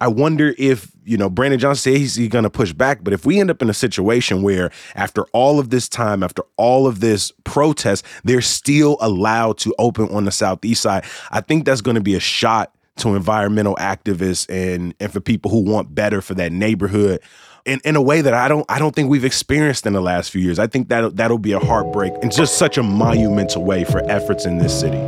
I 0.00 0.08
wonder 0.08 0.54
if, 0.58 0.92
you 1.04 1.16
know, 1.16 1.28
Brandon 1.28 1.58
Johnson 1.58 1.92
says 1.92 2.14
he's 2.14 2.28
going 2.28 2.44
to 2.44 2.50
push 2.50 2.72
back, 2.72 3.02
but 3.02 3.12
if 3.12 3.26
we 3.26 3.40
end 3.40 3.50
up 3.50 3.60
in 3.60 3.68
a 3.68 3.74
situation 3.74 4.42
where 4.42 4.70
after 4.94 5.24
all 5.32 5.58
of 5.58 5.70
this 5.70 5.88
time, 5.88 6.22
after 6.22 6.44
all 6.56 6.86
of 6.86 7.00
this 7.00 7.32
protest, 7.44 8.04
they're 8.24 8.40
still 8.40 8.96
allowed 9.00 9.58
to 9.58 9.74
open 9.78 10.08
on 10.10 10.24
the 10.24 10.30
Southeast 10.30 10.82
side, 10.82 11.04
I 11.30 11.40
think 11.40 11.64
that's 11.64 11.80
going 11.80 11.96
to 11.96 12.00
be 12.00 12.14
a 12.14 12.20
shot 12.20 12.72
to 12.98 13.14
environmental 13.14 13.76
activists 13.76 14.46
and 14.48 14.94
and 15.00 15.12
for 15.12 15.20
people 15.20 15.50
who 15.50 15.60
want 15.60 15.94
better 15.94 16.20
for 16.20 16.34
that 16.34 16.52
neighborhood 16.52 17.20
in, 17.64 17.80
in 17.84 17.96
a 17.96 18.02
way 18.02 18.20
that 18.20 18.34
I 18.34 18.48
don't 18.48 18.64
I 18.68 18.78
don't 18.78 18.94
think 18.94 19.10
we've 19.10 19.24
experienced 19.24 19.86
in 19.86 19.92
the 19.92 20.00
last 20.00 20.30
few 20.30 20.40
years. 20.40 20.58
I 20.58 20.66
think 20.66 20.88
that 20.88 21.16
that'll 21.16 21.38
be 21.38 21.52
a 21.52 21.60
heartbreak 21.60 22.12
and 22.22 22.32
just 22.32 22.58
such 22.58 22.78
a 22.78 22.82
monumental 22.82 23.64
way 23.64 23.84
for 23.84 23.98
efforts 24.10 24.46
in 24.46 24.58
this 24.58 24.78
city. 24.78 24.98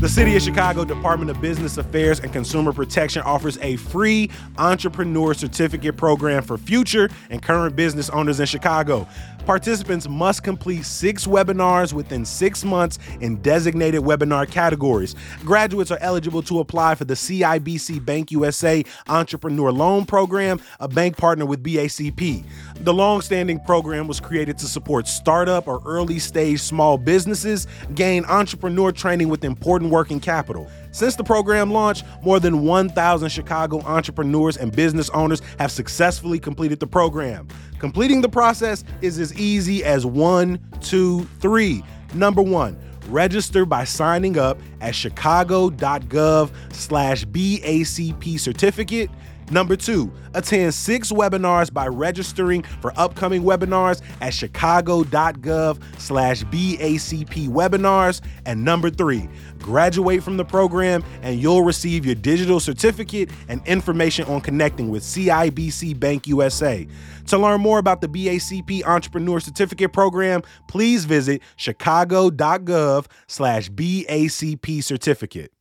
The 0.00 0.08
City 0.08 0.36
of 0.36 0.42
Chicago 0.42 0.84
Department 0.84 1.28
of 1.28 1.40
Business 1.40 1.76
Affairs 1.76 2.20
and 2.20 2.32
Consumer 2.32 2.72
Protection 2.72 3.20
offers 3.22 3.58
a 3.58 3.74
free 3.76 4.30
entrepreneur 4.56 5.34
certificate 5.34 5.96
program 5.96 6.44
for 6.44 6.56
future 6.56 7.10
and 7.30 7.42
current 7.42 7.74
business 7.74 8.08
owners 8.10 8.38
in 8.38 8.46
Chicago. 8.46 9.08
Participants 9.48 10.06
must 10.06 10.42
complete 10.42 10.84
six 10.84 11.26
webinars 11.26 11.94
within 11.94 12.26
six 12.26 12.66
months 12.66 12.98
in 13.22 13.36
designated 13.40 14.02
webinar 14.02 14.46
categories. 14.46 15.14
Graduates 15.42 15.90
are 15.90 15.96
eligible 16.02 16.42
to 16.42 16.60
apply 16.60 16.94
for 16.96 17.06
the 17.06 17.14
CIBC 17.14 18.04
Bank 18.04 18.30
USA 18.30 18.84
Entrepreneur 19.06 19.72
Loan 19.72 20.04
Program, 20.04 20.60
a 20.80 20.86
bank 20.86 21.16
partner 21.16 21.46
with 21.46 21.62
BACP. 21.62 22.44
The 22.80 22.92
long-standing 22.92 23.60
program 23.60 24.06
was 24.06 24.20
created 24.20 24.58
to 24.58 24.66
support 24.66 25.08
startup 25.08 25.66
or 25.66 25.80
early 25.86 26.18
stage 26.18 26.60
small 26.60 26.98
businesses 26.98 27.66
gain 27.94 28.26
entrepreneur 28.26 28.92
training 28.92 29.30
with 29.30 29.44
important 29.44 29.90
working 29.90 30.20
capital. 30.20 30.70
Since 30.90 31.16
the 31.16 31.24
program 31.24 31.70
launched, 31.70 32.04
more 32.22 32.38
than 32.38 32.64
1,000 32.64 33.28
Chicago 33.30 33.80
entrepreneurs 33.80 34.58
and 34.58 34.74
business 34.74 35.08
owners 35.10 35.40
have 35.58 35.70
successfully 35.70 36.38
completed 36.38 36.80
the 36.80 36.86
program. 36.86 37.48
Completing 37.78 38.20
the 38.20 38.28
process 38.28 38.84
is 39.02 39.18
as 39.18 39.34
easy 39.38 39.84
as 39.84 40.04
one, 40.04 40.58
two, 40.80 41.24
three. 41.40 41.82
Number 42.14 42.42
one, 42.42 42.78
register 43.08 43.64
by 43.64 43.84
signing 43.84 44.38
up 44.38 44.58
at 44.80 44.94
chicago.gov 44.94 46.50
slash 46.72 47.24
BACP 47.26 48.40
certificate. 48.40 49.10
Number 49.50 49.76
two, 49.76 50.12
attend 50.34 50.74
six 50.74 51.10
webinars 51.10 51.72
by 51.72 51.86
registering 51.86 52.62
for 52.82 52.92
upcoming 52.98 53.42
webinars 53.42 54.02
at 54.20 54.34
chicago.gov 54.34 55.82
slash 55.98 56.44
BACP 56.44 57.48
webinars. 57.48 58.20
And 58.44 58.62
number 58.62 58.90
three, 58.90 59.28
graduate 59.58 60.22
from 60.22 60.36
the 60.36 60.44
program 60.44 61.02
and 61.22 61.40
you'll 61.40 61.62
receive 61.62 62.04
your 62.04 62.14
digital 62.14 62.60
certificate 62.60 63.30
and 63.48 63.66
information 63.66 64.26
on 64.26 64.42
connecting 64.42 64.90
with 64.90 65.02
CIBC 65.02 65.98
Bank 65.98 66.26
USA. 66.26 66.86
To 67.28 67.38
learn 67.38 67.60
more 67.60 67.78
about 67.78 68.00
the 68.00 68.08
BACP 68.08 68.84
Entrepreneur 68.84 69.40
Certificate 69.40 69.92
Program, 69.92 70.42
please 70.66 71.04
visit 71.04 71.42
chicago.gov 71.56 73.06
slash 73.26 73.70
BACP 73.70 74.82
certificate 74.82 75.52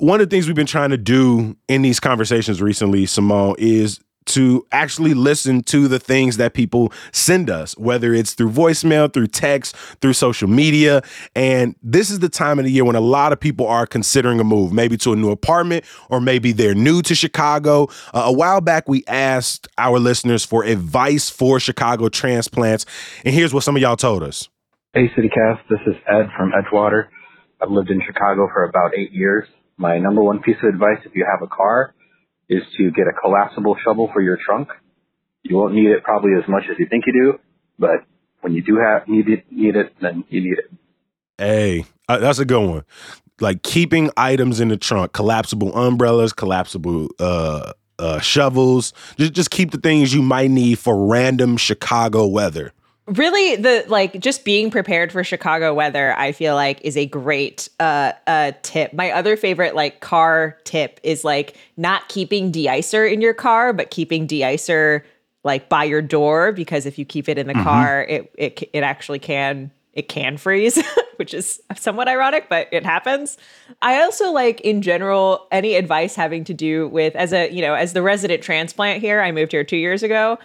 one 0.00 0.20
of 0.20 0.28
the 0.28 0.34
things 0.34 0.46
we've 0.46 0.56
been 0.56 0.66
trying 0.66 0.90
to 0.90 0.98
do 0.98 1.56
in 1.68 1.82
these 1.82 2.00
conversations 2.00 2.60
recently, 2.62 3.06
Simone, 3.06 3.54
is 3.58 4.00
to 4.26 4.64
actually 4.70 5.14
listen 5.14 5.62
to 5.62 5.88
the 5.88 5.98
things 5.98 6.36
that 6.36 6.54
people 6.54 6.92
send 7.10 7.50
us, 7.50 7.76
whether 7.76 8.14
it's 8.14 8.34
through 8.34 8.50
voicemail, 8.50 9.12
through 9.12 9.26
text, 9.26 9.74
through 10.00 10.12
social 10.12 10.48
media. 10.48 11.02
And 11.34 11.74
this 11.82 12.10
is 12.10 12.20
the 12.20 12.28
time 12.28 12.58
of 12.58 12.64
the 12.64 12.70
year 12.70 12.84
when 12.84 12.96
a 12.96 13.00
lot 13.00 13.32
of 13.32 13.40
people 13.40 13.66
are 13.66 13.86
considering 13.86 14.38
a 14.38 14.44
move, 14.44 14.72
maybe 14.72 14.96
to 14.98 15.12
a 15.12 15.16
new 15.16 15.30
apartment, 15.30 15.84
or 16.10 16.20
maybe 16.20 16.52
they're 16.52 16.74
new 16.74 17.02
to 17.02 17.14
Chicago. 17.14 17.88
Uh, 18.14 18.22
a 18.26 18.32
while 18.32 18.60
back, 18.60 18.88
we 18.88 19.04
asked 19.08 19.68
our 19.78 19.98
listeners 19.98 20.44
for 20.44 20.64
advice 20.64 21.28
for 21.28 21.58
Chicago 21.58 22.08
transplants. 22.08 22.86
And 23.24 23.34
here's 23.34 23.52
what 23.52 23.64
some 23.64 23.74
of 23.74 23.82
y'all 23.82 23.96
told 23.96 24.22
us. 24.22 24.48
Hey, 24.92 25.08
CityCast, 25.16 25.60
this 25.68 25.80
is 25.86 25.94
Ed 26.06 26.28
from 26.36 26.52
Edgewater. 26.52 27.08
I've 27.60 27.70
lived 27.70 27.90
in 27.90 28.00
Chicago 28.06 28.48
for 28.52 28.64
about 28.64 28.92
eight 28.96 29.12
years. 29.12 29.46
My 29.80 29.98
number 29.98 30.22
one 30.22 30.40
piece 30.40 30.58
of 30.62 30.68
advice 30.68 30.98
if 31.06 31.12
you 31.14 31.24
have 31.24 31.40
a 31.40 31.46
car 31.46 31.94
is 32.50 32.62
to 32.76 32.90
get 32.90 33.06
a 33.06 33.18
collapsible 33.18 33.78
shovel 33.82 34.10
for 34.12 34.20
your 34.20 34.36
trunk. 34.36 34.68
You 35.42 35.56
won't 35.56 35.74
need 35.74 35.86
it 35.86 36.04
probably 36.04 36.32
as 36.36 36.46
much 36.46 36.64
as 36.70 36.78
you 36.78 36.84
think 36.84 37.04
you 37.06 37.14
do, 37.14 37.38
but 37.78 38.04
when 38.42 38.52
you 38.52 38.60
do 38.60 38.76
have 38.76 39.08
need 39.08 39.30
it, 39.30 39.50
need 39.50 39.76
it, 39.76 39.94
then 39.98 40.24
you 40.28 40.42
need 40.42 40.58
it. 40.58 40.70
Hey, 41.38 41.86
uh, 42.10 42.18
that's 42.18 42.38
a 42.38 42.44
good 42.44 42.68
one. 42.68 42.84
Like 43.40 43.62
keeping 43.62 44.10
items 44.18 44.60
in 44.60 44.68
the 44.68 44.76
trunk, 44.76 45.14
collapsible 45.14 45.74
umbrellas, 45.74 46.34
collapsible 46.34 47.08
uh, 47.18 47.72
uh, 47.98 48.20
shovels. 48.20 48.92
Just 49.16 49.32
just 49.32 49.50
keep 49.50 49.70
the 49.70 49.78
things 49.78 50.12
you 50.12 50.20
might 50.20 50.50
need 50.50 50.78
for 50.78 51.06
random 51.06 51.56
Chicago 51.56 52.26
weather 52.26 52.74
really 53.10 53.56
the 53.56 53.84
like 53.88 54.18
just 54.20 54.44
being 54.44 54.70
prepared 54.70 55.10
for 55.10 55.24
chicago 55.24 55.74
weather 55.74 56.16
i 56.16 56.30
feel 56.30 56.54
like 56.54 56.80
is 56.82 56.96
a 56.96 57.06
great 57.06 57.68
uh 57.80 58.12
uh 58.26 58.52
tip 58.62 58.92
my 58.92 59.10
other 59.10 59.36
favorite 59.36 59.74
like 59.74 60.00
car 60.00 60.56
tip 60.64 61.00
is 61.02 61.24
like 61.24 61.56
not 61.76 62.08
keeping 62.08 62.52
de-icer 62.52 63.10
in 63.12 63.20
your 63.20 63.34
car 63.34 63.72
but 63.72 63.90
keeping 63.90 64.26
de-icer 64.26 65.02
like 65.42 65.68
by 65.68 65.82
your 65.82 66.02
door 66.02 66.52
because 66.52 66.86
if 66.86 66.98
you 66.98 67.04
keep 67.04 67.28
it 67.28 67.36
in 67.36 67.46
the 67.46 67.52
mm-hmm. 67.52 67.64
car 67.64 68.02
it 68.02 68.32
it 68.38 68.68
it 68.72 68.82
actually 68.84 69.18
can 69.18 69.70
it 69.92 70.08
can 70.08 70.36
freeze 70.36 70.80
which 71.16 71.34
is 71.34 71.60
somewhat 71.76 72.06
ironic 72.06 72.48
but 72.48 72.68
it 72.70 72.86
happens 72.86 73.38
i 73.82 74.00
also 74.00 74.30
like 74.30 74.60
in 74.60 74.82
general 74.82 75.48
any 75.50 75.74
advice 75.74 76.14
having 76.14 76.44
to 76.44 76.54
do 76.54 76.86
with 76.88 77.16
as 77.16 77.32
a 77.32 77.50
you 77.50 77.60
know 77.60 77.74
as 77.74 77.92
the 77.92 78.02
resident 78.02 78.40
transplant 78.40 79.00
here 79.00 79.20
i 79.20 79.32
moved 79.32 79.50
here 79.50 79.64
2 79.64 79.76
years 79.76 80.04
ago 80.04 80.38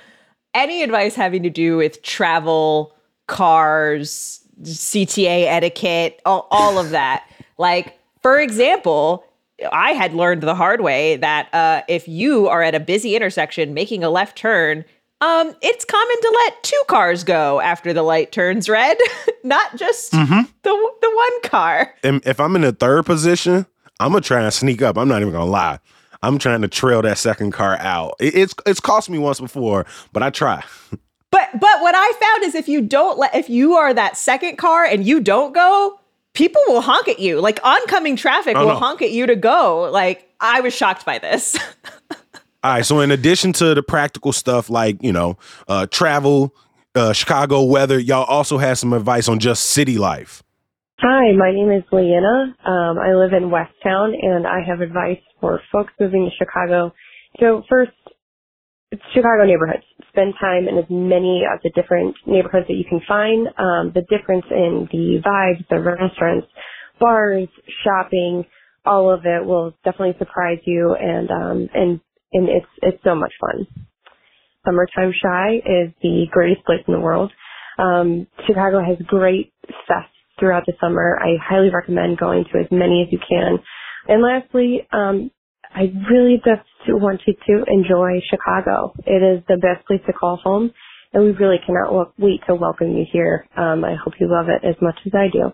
any 0.56 0.82
advice 0.82 1.14
having 1.14 1.44
to 1.44 1.50
do 1.52 1.78
with 1.78 2.02
travel, 2.02 2.96
cars, 3.28 4.42
CTA 4.64 5.46
etiquette, 5.46 6.22
all, 6.26 6.48
all 6.50 6.80
of 6.80 6.92
that. 6.92 7.30
like, 7.58 8.00
for 8.22 8.40
example, 8.40 9.24
I 9.72 9.92
had 9.92 10.14
learned 10.14 10.42
the 10.42 10.56
hard 10.56 10.82
way 10.82 11.18
that 11.18 11.54
uh, 11.54 11.84
if 11.88 12.08
you 12.08 12.48
are 12.48 12.64
at 12.64 12.76
a 12.76 12.80
busy 12.80 13.16
intersection 13.16 13.74
making 13.74 14.04
a 14.04 14.10
left 14.10 14.38
turn, 14.38 14.86
um, 15.22 15.56
it's 15.62 15.86
common 15.86 16.22
to 16.22 16.44
let 16.46 16.64
two 16.64 16.84
cars 16.88 17.24
go 17.24 17.62
after 17.62 17.94
the 17.94 18.04
light 18.04 18.32
turns 18.32 18.68
red, 18.68 18.98
not 19.44 19.76
just 19.78 20.12
mm-hmm. 20.12 20.42
the 20.64 20.92
the 21.02 21.12
one 21.16 21.42
car. 21.44 21.94
And 22.04 22.22
if 22.26 22.40
I'm 22.40 22.56
in 22.56 22.64
the 22.64 22.74
third 22.74 23.06
position, 23.06 23.66
I'm 24.00 24.12
gonna 24.12 24.22
try 24.22 24.44
and 24.44 24.54
sneak 24.54 24.82
up. 24.82 24.98
I'm 24.98 25.08
not 25.08 25.22
even 25.22 25.32
gonna 25.32 25.46
lie. 25.46 25.80
I'm 26.26 26.38
trying 26.40 26.62
to 26.62 26.68
trail 26.68 27.02
that 27.04 27.18
second 27.18 27.52
car 27.52 27.78
out. 27.80 28.16
It, 28.20 28.36
it's 28.36 28.54
it's 28.66 28.80
cost 28.80 29.10
me 29.10 29.18
once 29.18 29.40
before, 29.40 29.86
but 30.14 30.24
I 30.24 30.30
try. 30.30 30.64
But 31.32 31.50
but 31.52 31.82
what 31.82 31.94
I 31.98 32.14
found 32.14 32.44
is 32.44 32.56
if 32.56 32.70
you 32.70 32.80
don't 32.80 33.18
let 33.18 33.36
if 33.36 33.50
you 33.50 33.74
are 33.74 33.94
that 33.94 34.16
second 34.16 34.56
car 34.56 34.86
and 34.86 35.06
you 35.06 35.20
don't 35.20 35.54
go, 35.54 36.00
people 36.32 36.62
will 36.70 36.80
honk 36.80 37.10
at 37.10 37.20
you. 37.20 37.42
Like 37.42 37.60
oncoming 37.62 38.16
traffic 38.16 38.56
oh, 38.56 38.66
will 38.66 38.76
honk 38.76 39.02
at 39.02 39.12
you 39.12 39.26
to 39.26 39.36
go. 39.36 39.90
Like 39.92 40.32
I 40.40 40.62
was 40.62 40.74
shocked 40.74 41.06
by 41.06 41.20
this. 41.20 41.58
All 42.64 42.72
right. 42.76 42.86
So 42.86 43.02
in 43.02 43.12
addition 43.12 43.52
to 43.54 43.74
the 43.74 43.84
practical 43.84 44.32
stuff 44.32 44.70
like 44.70 45.04
you 45.04 45.12
know 45.12 45.38
uh, 45.68 45.88
travel, 45.88 46.56
uh, 46.96 47.12
Chicago 47.12 47.64
weather, 47.64 48.00
y'all 48.00 48.24
also 48.24 48.58
had 48.58 48.78
some 48.78 48.94
advice 48.94 49.28
on 49.28 49.40
just 49.40 49.66
city 49.66 49.98
life. 49.98 50.42
Hi, 51.06 51.32
my 51.38 51.54
name 51.54 51.72
is 51.72 51.86
Leanna. 51.94 52.58
Um, 52.66 52.98
I 53.00 53.14
live 53.14 53.34
in 53.34 53.52
Westtown, 53.52 54.16
and 54.20 54.48
I 54.48 54.62
have 54.68 54.82
advice 54.82 55.22
for 55.42 55.62
folks 55.72 55.94
moving 56.02 56.26
to 56.30 56.36
Chicago. 56.44 56.94
So 57.40 57.64
first, 57.70 57.92
Chicago 59.14 59.46
neighborhoods. 59.46 59.84
Spend 60.10 60.34
time 60.42 60.68
in 60.68 60.78
as 60.78 60.86
many 60.90 61.44
of 61.46 61.62
the 61.64 61.72
different 61.76 62.16
neighborhoods 62.28 62.68
that 62.68 62.76
you 62.76 62.86
can 62.90 63.02
find. 63.08 63.48
Um, 63.60 63.94
the 63.96 64.04
difference 64.10 64.46
in 64.52 64.90
the 64.92 65.22
vibes, 65.26 65.68
the 65.70 65.80
restaurants, 65.82 66.48
bars, 67.00 67.50
shopping, 67.84 68.46
all 68.86 69.14
of 69.14 69.26
it 69.26 69.46
will 69.46 69.74
definitely 69.86 70.16
surprise 70.20 70.60
you, 70.66 70.96
and 71.00 71.32
um, 71.32 71.70
and 71.76 72.02
and 72.34 72.50
it's 72.50 72.68
it's 72.84 73.04
so 73.04 73.16
much 73.16 73.34
fun. 73.42 73.68
Summertime 74.66 75.14
Chi 75.22 75.56
is 75.58 75.94
the 76.04 76.28
greatest 76.32 76.66
place 76.66 76.82
in 76.88 76.94
the 76.94 77.02
world. 77.02 77.32
Um, 77.80 78.28
Chicago 78.48 78.80
has 78.84 78.98
great 79.08 79.54
fests 79.90 80.15
throughout 80.40 80.66
the 80.66 80.74
summer. 80.80 81.18
I 81.20 81.38
highly 81.42 81.70
recommend 81.70 82.18
going 82.18 82.46
to 82.52 82.60
as 82.60 82.68
many 82.72 83.04
as 83.06 83.12
you 83.12 83.20
can. 83.20 83.60
And 84.08 84.22
lastly, 84.22 84.88
um, 84.92 85.32
I 85.74 85.92
really 86.10 86.38
just 86.38 86.68
want 86.88 87.22
you 87.26 87.34
to 87.48 87.64
enjoy 87.68 88.22
Chicago. 88.30 88.94
It 89.06 89.22
is 89.24 89.44
the 89.48 89.58
best 89.58 89.86
place 89.88 90.02
to 90.08 90.14
call 90.14 90.38
home, 90.38 90.72
and 91.14 91.24
we 91.24 91.32
really 91.32 91.58
cannot 91.66 92.14
wait 92.20 92.42
to 92.48 92.56
welcome 92.56 92.96
you 92.96 93.06
here. 93.12 93.46
Um, 93.58 93.84
I 93.84 93.96
hope 93.96 94.14
you 94.20 94.30
love 94.30 94.48
it 94.48 94.66
as 94.68 94.76
much 94.82 95.00
as 95.06 95.12
I 95.14 95.28
do. 95.32 95.54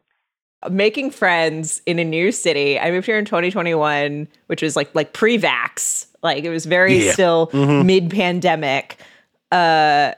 Making 0.69 1.09
friends 1.09 1.81
in 1.87 1.97
a 1.97 2.03
new 2.03 2.31
city. 2.31 2.77
I 2.77 2.91
moved 2.91 3.07
here 3.07 3.17
in 3.17 3.25
2021, 3.25 4.27
which 4.45 4.61
was 4.61 4.75
like 4.75 4.93
like 4.93 5.13
pre-vax. 5.13 6.05
Like 6.21 6.43
it 6.43 6.51
was 6.51 6.67
very 6.67 7.05
yeah. 7.05 7.13
still 7.13 7.47
mm-hmm. 7.47 7.87
mid-pandemic. 7.87 8.97
Uh, 9.51 10.13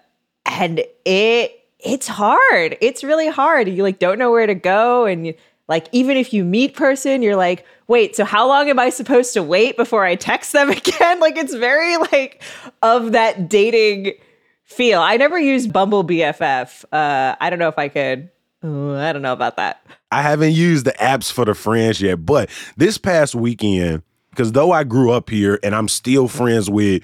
and 0.45 0.83
it 1.05 1.62
it's 1.83 2.07
hard. 2.07 2.77
It's 2.81 3.03
really 3.03 3.27
hard. 3.29 3.67
You 3.67 3.83
like 3.83 3.99
don't 3.99 4.19
know 4.19 4.31
where 4.31 4.47
to 4.47 4.55
go 4.55 5.05
and 5.05 5.27
you, 5.27 5.33
like 5.67 5.87
even 5.91 6.17
if 6.17 6.33
you 6.33 6.43
meet 6.43 6.75
person, 6.75 7.21
you're 7.21 7.35
like, 7.35 7.65
"Wait, 7.87 8.15
so 8.15 8.25
how 8.25 8.47
long 8.47 8.69
am 8.69 8.79
I 8.79 8.89
supposed 8.89 9.33
to 9.33 9.43
wait 9.43 9.77
before 9.77 10.05
I 10.05 10.15
text 10.15 10.53
them 10.53 10.69
again?" 10.71 11.19
like 11.19 11.37
it's 11.37 11.53
very 11.53 11.97
like 11.97 12.41
of 12.81 13.11
that 13.13 13.49
dating 13.49 14.13
feel. 14.63 14.99
I 14.99 15.17
never 15.17 15.39
used 15.39 15.71
Bumble 15.71 16.03
BFF. 16.03 16.85
Uh 16.91 17.35
I 17.39 17.49
don't 17.49 17.59
know 17.59 17.69
if 17.69 17.77
I 17.77 17.87
could 17.89 18.29
I 18.63 19.11
don't 19.11 19.21
know 19.21 19.33
about 19.33 19.57
that. 19.57 19.85
I 20.11 20.21
haven't 20.21 20.53
used 20.53 20.85
the 20.85 20.93
apps 20.93 21.31
for 21.31 21.43
the 21.43 21.53
friends 21.53 22.01
yet, 22.01 22.25
but 22.25 22.49
this 22.77 22.97
past 22.97 23.35
weekend, 23.35 24.03
because 24.29 24.53
though 24.53 24.71
I 24.71 24.85
grew 24.85 25.11
up 25.11 25.29
here 25.29 25.59
and 25.63 25.75
I'm 25.75 25.89
still 25.89 26.29
friends 26.29 26.69
with 26.69 27.03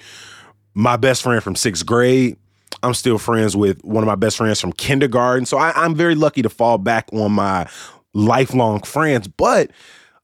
my 0.74 0.96
best 0.96 1.22
friend 1.22 1.44
from 1.44 1.56
sixth 1.56 1.86
grade, 1.86 2.38
I'm 2.84 2.94
still 2.94 3.18
friends 3.18 3.56
with 3.56 3.84
one 3.84 4.04
of 4.04 4.08
my 4.08 4.16
best 4.16 4.38
friends 4.38 4.60
from 4.60 4.74
kindergarten. 4.74 5.46
So 5.46 5.58
I, 5.58 5.86
am 5.86 5.96
very 5.96 6.16
lucky 6.16 6.42
to 6.42 6.50
fall 6.50 6.78
back 6.78 7.10
on 7.14 7.32
my 7.32 7.68
lifelong 8.14 8.82
friends, 8.82 9.28
but 9.28 9.72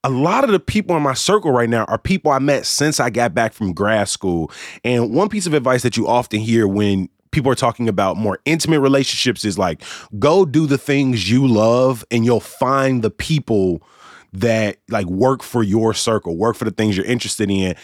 a 0.03 0.09
lot 0.09 0.43
of 0.43 0.51
the 0.51 0.59
people 0.59 0.95
in 0.95 1.03
my 1.03 1.13
circle 1.15 1.51
right 1.51 1.69
now 1.69 1.85
are 1.85 1.97
people 1.97 2.31
I 2.31 2.39
met 2.39 2.65
since 2.65 2.99
I 2.99 3.09
got 3.09 3.33
back 3.33 3.53
from 3.53 3.73
grad 3.73 4.07
school. 4.07 4.51
And 4.83 5.13
one 5.13 5.29
piece 5.29 5.47
of 5.47 5.53
advice 5.53 5.81
that 5.81 5.97
you 5.97 6.07
often 6.07 6.39
hear 6.39 6.67
when 6.67 7.09
people 7.31 7.51
are 7.51 7.55
talking 7.55 7.89
about 7.89 8.15
more 8.15 8.39
intimate 8.45 8.79
relationships 8.79 9.43
is 9.43 9.57
like 9.57 9.81
go 10.19 10.45
do 10.45 10.67
the 10.67 10.77
things 10.77 11.29
you 11.29 11.45
love 11.45 12.05
and 12.09 12.23
you'll 12.23 12.39
find 12.39 13.03
the 13.03 13.09
people 13.09 13.81
that 14.31 14.77
like 14.89 15.05
work 15.07 15.43
for 15.43 15.63
your 15.63 15.93
circle, 15.93 16.37
work 16.37 16.55
for 16.55 16.65
the 16.65 16.71
things 16.71 16.95
you're 16.95 17.05
interested 17.05 17.49
in. 17.49 17.75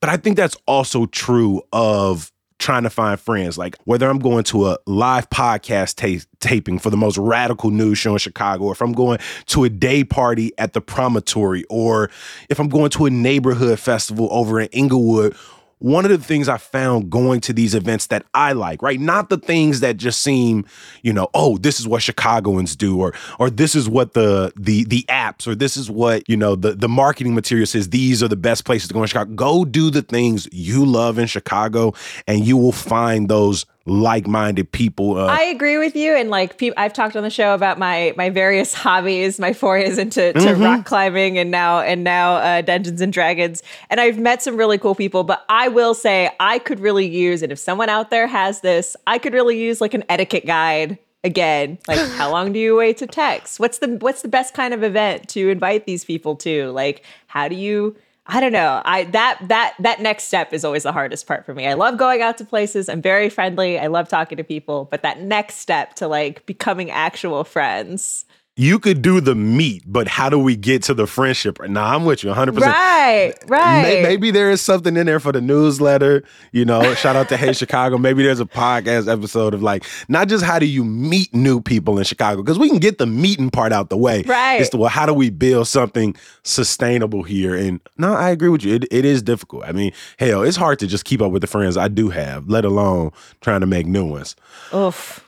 But 0.00 0.10
I 0.10 0.16
think 0.16 0.36
that's 0.36 0.56
also 0.66 1.06
true 1.06 1.62
of 1.72 2.30
trying 2.60 2.84
to 2.84 2.90
find 2.90 3.18
friends. 3.18 3.58
Like 3.58 3.76
whether 3.84 4.08
I'm 4.08 4.20
going 4.20 4.44
to 4.44 4.68
a 4.68 4.78
live 4.86 5.28
podcast 5.30 5.96
ta- 5.96 6.24
taping 6.38 6.78
for 6.78 6.90
the 6.90 6.96
most 6.96 7.18
radical 7.18 7.70
news 7.70 7.98
show 7.98 8.12
in 8.12 8.18
Chicago, 8.18 8.64
or 8.64 8.72
if 8.72 8.80
I'm 8.80 8.92
going 8.92 9.18
to 9.46 9.64
a 9.64 9.68
day 9.68 10.04
party 10.04 10.52
at 10.58 10.74
the 10.74 10.80
promontory, 10.80 11.64
or 11.68 12.10
if 12.48 12.60
I'm 12.60 12.68
going 12.68 12.90
to 12.90 13.06
a 13.06 13.10
neighborhood 13.10 13.80
festival 13.80 14.28
over 14.30 14.60
in 14.60 14.68
Englewood, 14.72 15.34
one 15.80 16.04
of 16.04 16.10
the 16.10 16.18
things 16.18 16.48
I 16.48 16.58
found 16.58 17.10
going 17.10 17.40
to 17.40 17.52
these 17.52 17.74
events 17.74 18.06
that 18.08 18.24
I 18.34 18.52
like, 18.52 18.82
right? 18.82 19.00
Not 19.00 19.30
the 19.30 19.38
things 19.38 19.80
that 19.80 19.96
just 19.96 20.22
seem, 20.22 20.66
you 21.02 21.12
know, 21.12 21.28
oh, 21.34 21.56
this 21.58 21.80
is 21.80 21.88
what 21.88 22.02
Chicagoans 22.02 22.76
do, 22.76 23.00
or 23.00 23.14
or 23.38 23.50
this 23.50 23.74
is 23.74 23.88
what 23.88 24.12
the 24.12 24.52
the 24.56 24.84
the 24.84 25.04
apps, 25.08 25.46
or 25.46 25.54
this 25.54 25.76
is 25.76 25.90
what, 25.90 26.28
you 26.28 26.36
know, 26.36 26.54
the, 26.54 26.74
the 26.74 26.88
marketing 26.88 27.34
material 27.34 27.66
says 27.66 27.88
these 27.88 28.22
are 28.22 28.28
the 28.28 28.36
best 28.36 28.64
places 28.64 28.88
to 28.88 28.94
go 28.94 29.00
in 29.02 29.08
Chicago. 29.08 29.34
Go 29.34 29.64
do 29.64 29.90
the 29.90 30.02
things 30.02 30.46
you 30.52 30.84
love 30.84 31.18
in 31.18 31.26
Chicago, 31.26 31.94
and 32.26 32.46
you 32.46 32.56
will 32.56 32.72
find 32.72 33.28
those 33.28 33.64
like-minded 33.90 34.70
people. 34.70 35.18
Uh, 35.18 35.26
I 35.26 35.42
agree 35.42 35.76
with 35.76 35.96
you, 35.96 36.14
and 36.14 36.30
like 36.30 36.58
pe- 36.58 36.70
I've 36.76 36.92
talked 36.92 37.16
on 37.16 37.24
the 37.24 37.30
show 37.30 37.54
about 37.54 37.78
my 37.78 38.14
my 38.16 38.30
various 38.30 38.72
hobbies, 38.86 39.40
my 39.40 39.52
forays 39.52 39.98
into 39.98 40.20
mm-hmm. 40.20 40.62
rock 40.62 40.84
climbing, 40.86 41.38
and 41.38 41.50
now 41.50 41.80
and 41.80 42.04
now 42.04 42.36
uh, 42.36 42.60
Dungeons 42.62 43.00
and 43.00 43.12
Dragons, 43.12 43.62
and 43.90 44.00
I've 44.00 44.18
met 44.18 44.42
some 44.42 44.56
really 44.56 44.78
cool 44.78 44.94
people. 44.94 45.24
But 45.24 45.44
I 45.48 45.68
will 45.68 45.94
say 45.94 46.30
I 46.38 46.60
could 46.60 46.78
really 46.78 47.08
use, 47.08 47.42
and 47.42 47.50
if 47.50 47.58
someone 47.58 47.88
out 47.88 48.10
there 48.10 48.28
has 48.28 48.60
this, 48.60 48.96
I 49.06 49.18
could 49.18 49.32
really 49.32 49.60
use 49.60 49.80
like 49.80 49.94
an 49.94 50.04
etiquette 50.08 50.46
guide 50.46 50.98
again 51.22 51.76
like 51.86 51.98
how 52.12 52.30
long 52.32 52.50
do 52.50 52.58
you 52.58 52.74
wait 52.76 52.96
to 52.96 53.06
text 53.06 53.60
what's 53.60 53.76
the 53.76 53.88
what's 53.98 54.22
the 54.22 54.28
best 54.28 54.54
kind 54.54 54.72
of 54.72 54.82
event 54.82 55.28
to 55.28 55.50
invite 55.50 55.84
these 55.84 56.02
people 56.02 56.34
to 56.34 56.70
like 56.70 57.04
how 57.26 57.46
do 57.46 57.54
you 57.54 57.94
I 58.32 58.38
don't 58.38 58.52
know. 58.52 58.80
I 58.84 59.04
that 59.06 59.40
that 59.48 59.74
that 59.80 60.00
next 60.00 60.24
step 60.24 60.52
is 60.52 60.64
always 60.64 60.84
the 60.84 60.92
hardest 60.92 61.26
part 61.26 61.44
for 61.44 61.52
me. 61.52 61.66
I 61.66 61.74
love 61.74 61.98
going 61.98 62.22
out 62.22 62.38
to 62.38 62.44
places. 62.44 62.88
I'm 62.88 63.02
very 63.02 63.28
friendly. 63.28 63.76
I 63.76 63.88
love 63.88 64.08
talking 64.08 64.36
to 64.36 64.44
people, 64.44 64.86
but 64.88 65.02
that 65.02 65.20
next 65.20 65.56
step 65.56 65.94
to 65.94 66.06
like 66.06 66.46
becoming 66.46 66.92
actual 66.92 67.42
friends 67.42 68.24
you 68.56 68.78
could 68.78 69.00
do 69.00 69.20
the 69.20 69.34
meet, 69.34 69.82
but 69.86 70.06
how 70.06 70.28
do 70.28 70.38
we 70.38 70.54
get 70.54 70.82
to 70.82 70.92
the 70.92 71.06
friendship? 71.06 71.58
Nah, 71.62 71.94
I'm 71.94 72.04
with 72.04 72.22
you 72.22 72.30
100%. 72.30 72.60
Right, 72.60 73.32
right. 73.46 73.82
Maybe, 73.82 74.02
maybe 74.02 74.30
there 74.30 74.50
is 74.50 74.60
something 74.60 74.96
in 74.96 75.06
there 75.06 75.20
for 75.20 75.32
the 75.32 75.40
newsletter. 75.40 76.24
You 76.52 76.64
know, 76.64 76.94
shout 76.94 77.16
out 77.16 77.28
to 77.30 77.36
Hey 77.36 77.52
Chicago. 77.52 77.96
Maybe 77.96 78.22
there's 78.22 78.40
a 78.40 78.44
podcast 78.44 79.10
episode 79.10 79.54
of 79.54 79.62
like, 79.62 79.84
not 80.08 80.28
just 80.28 80.44
how 80.44 80.58
do 80.58 80.66
you 80.66 80.84
meet 80.84 81.32
new 81.32 81.60
people 81.60 81.96
in 81.96 82.04
Chicago, 82.04 82.42
because 82.42 82.58
we 82.58 82.68
can 82.68 82.80
get 82.80 82.98
the 82.98 83.06
meeting 83.06 83.50
part 83.50 83.72
out 83.72 83.88
the 83.88 83.96
way. 83.96 84.24
Right. 84.24 84.60
It's 84.60 84.70
the, 84.70 84.76
well, 84.76 84.90
how 84.90 85.06
do 85.06 85.14
we 85.14 85.30
build 85.30 85.66
something 85.66 86.14
sustainable 86.42 87.22
here? 87.22 87.54
And 87.54 87.80
no, 87.96 88.14
I 88.14 88.30
agree 88.30 88.50
with 88.50 88.64
you. 88.64 88.74
It, 88.74 88.84
it 88.90 89.04
is 89.04 89.22
difficult. 89.22 89.64
I 89.64 89.72
mean, 89.72 89.92
hell, 90.18 90.42
it's 90.42 90.56
hard 90.56 90.80
to 90.80 90.86
just 90.86 91.04
keep 91.04 91.22
up 91.22 91.32
with 91.32 91.40
the 91.40 91.48
friends 91.48 91.76
I 91.76 91.88
do 91.88 92.10
have, 92.10 92.48
let 92.48 92.64
alone 92.64 93.12
trying 93.40 93.60
to 93.60 93.66
make 93.66 93.86
new 93.86 94.04
ones. 94.04 94.36
Oof 94.74 95.24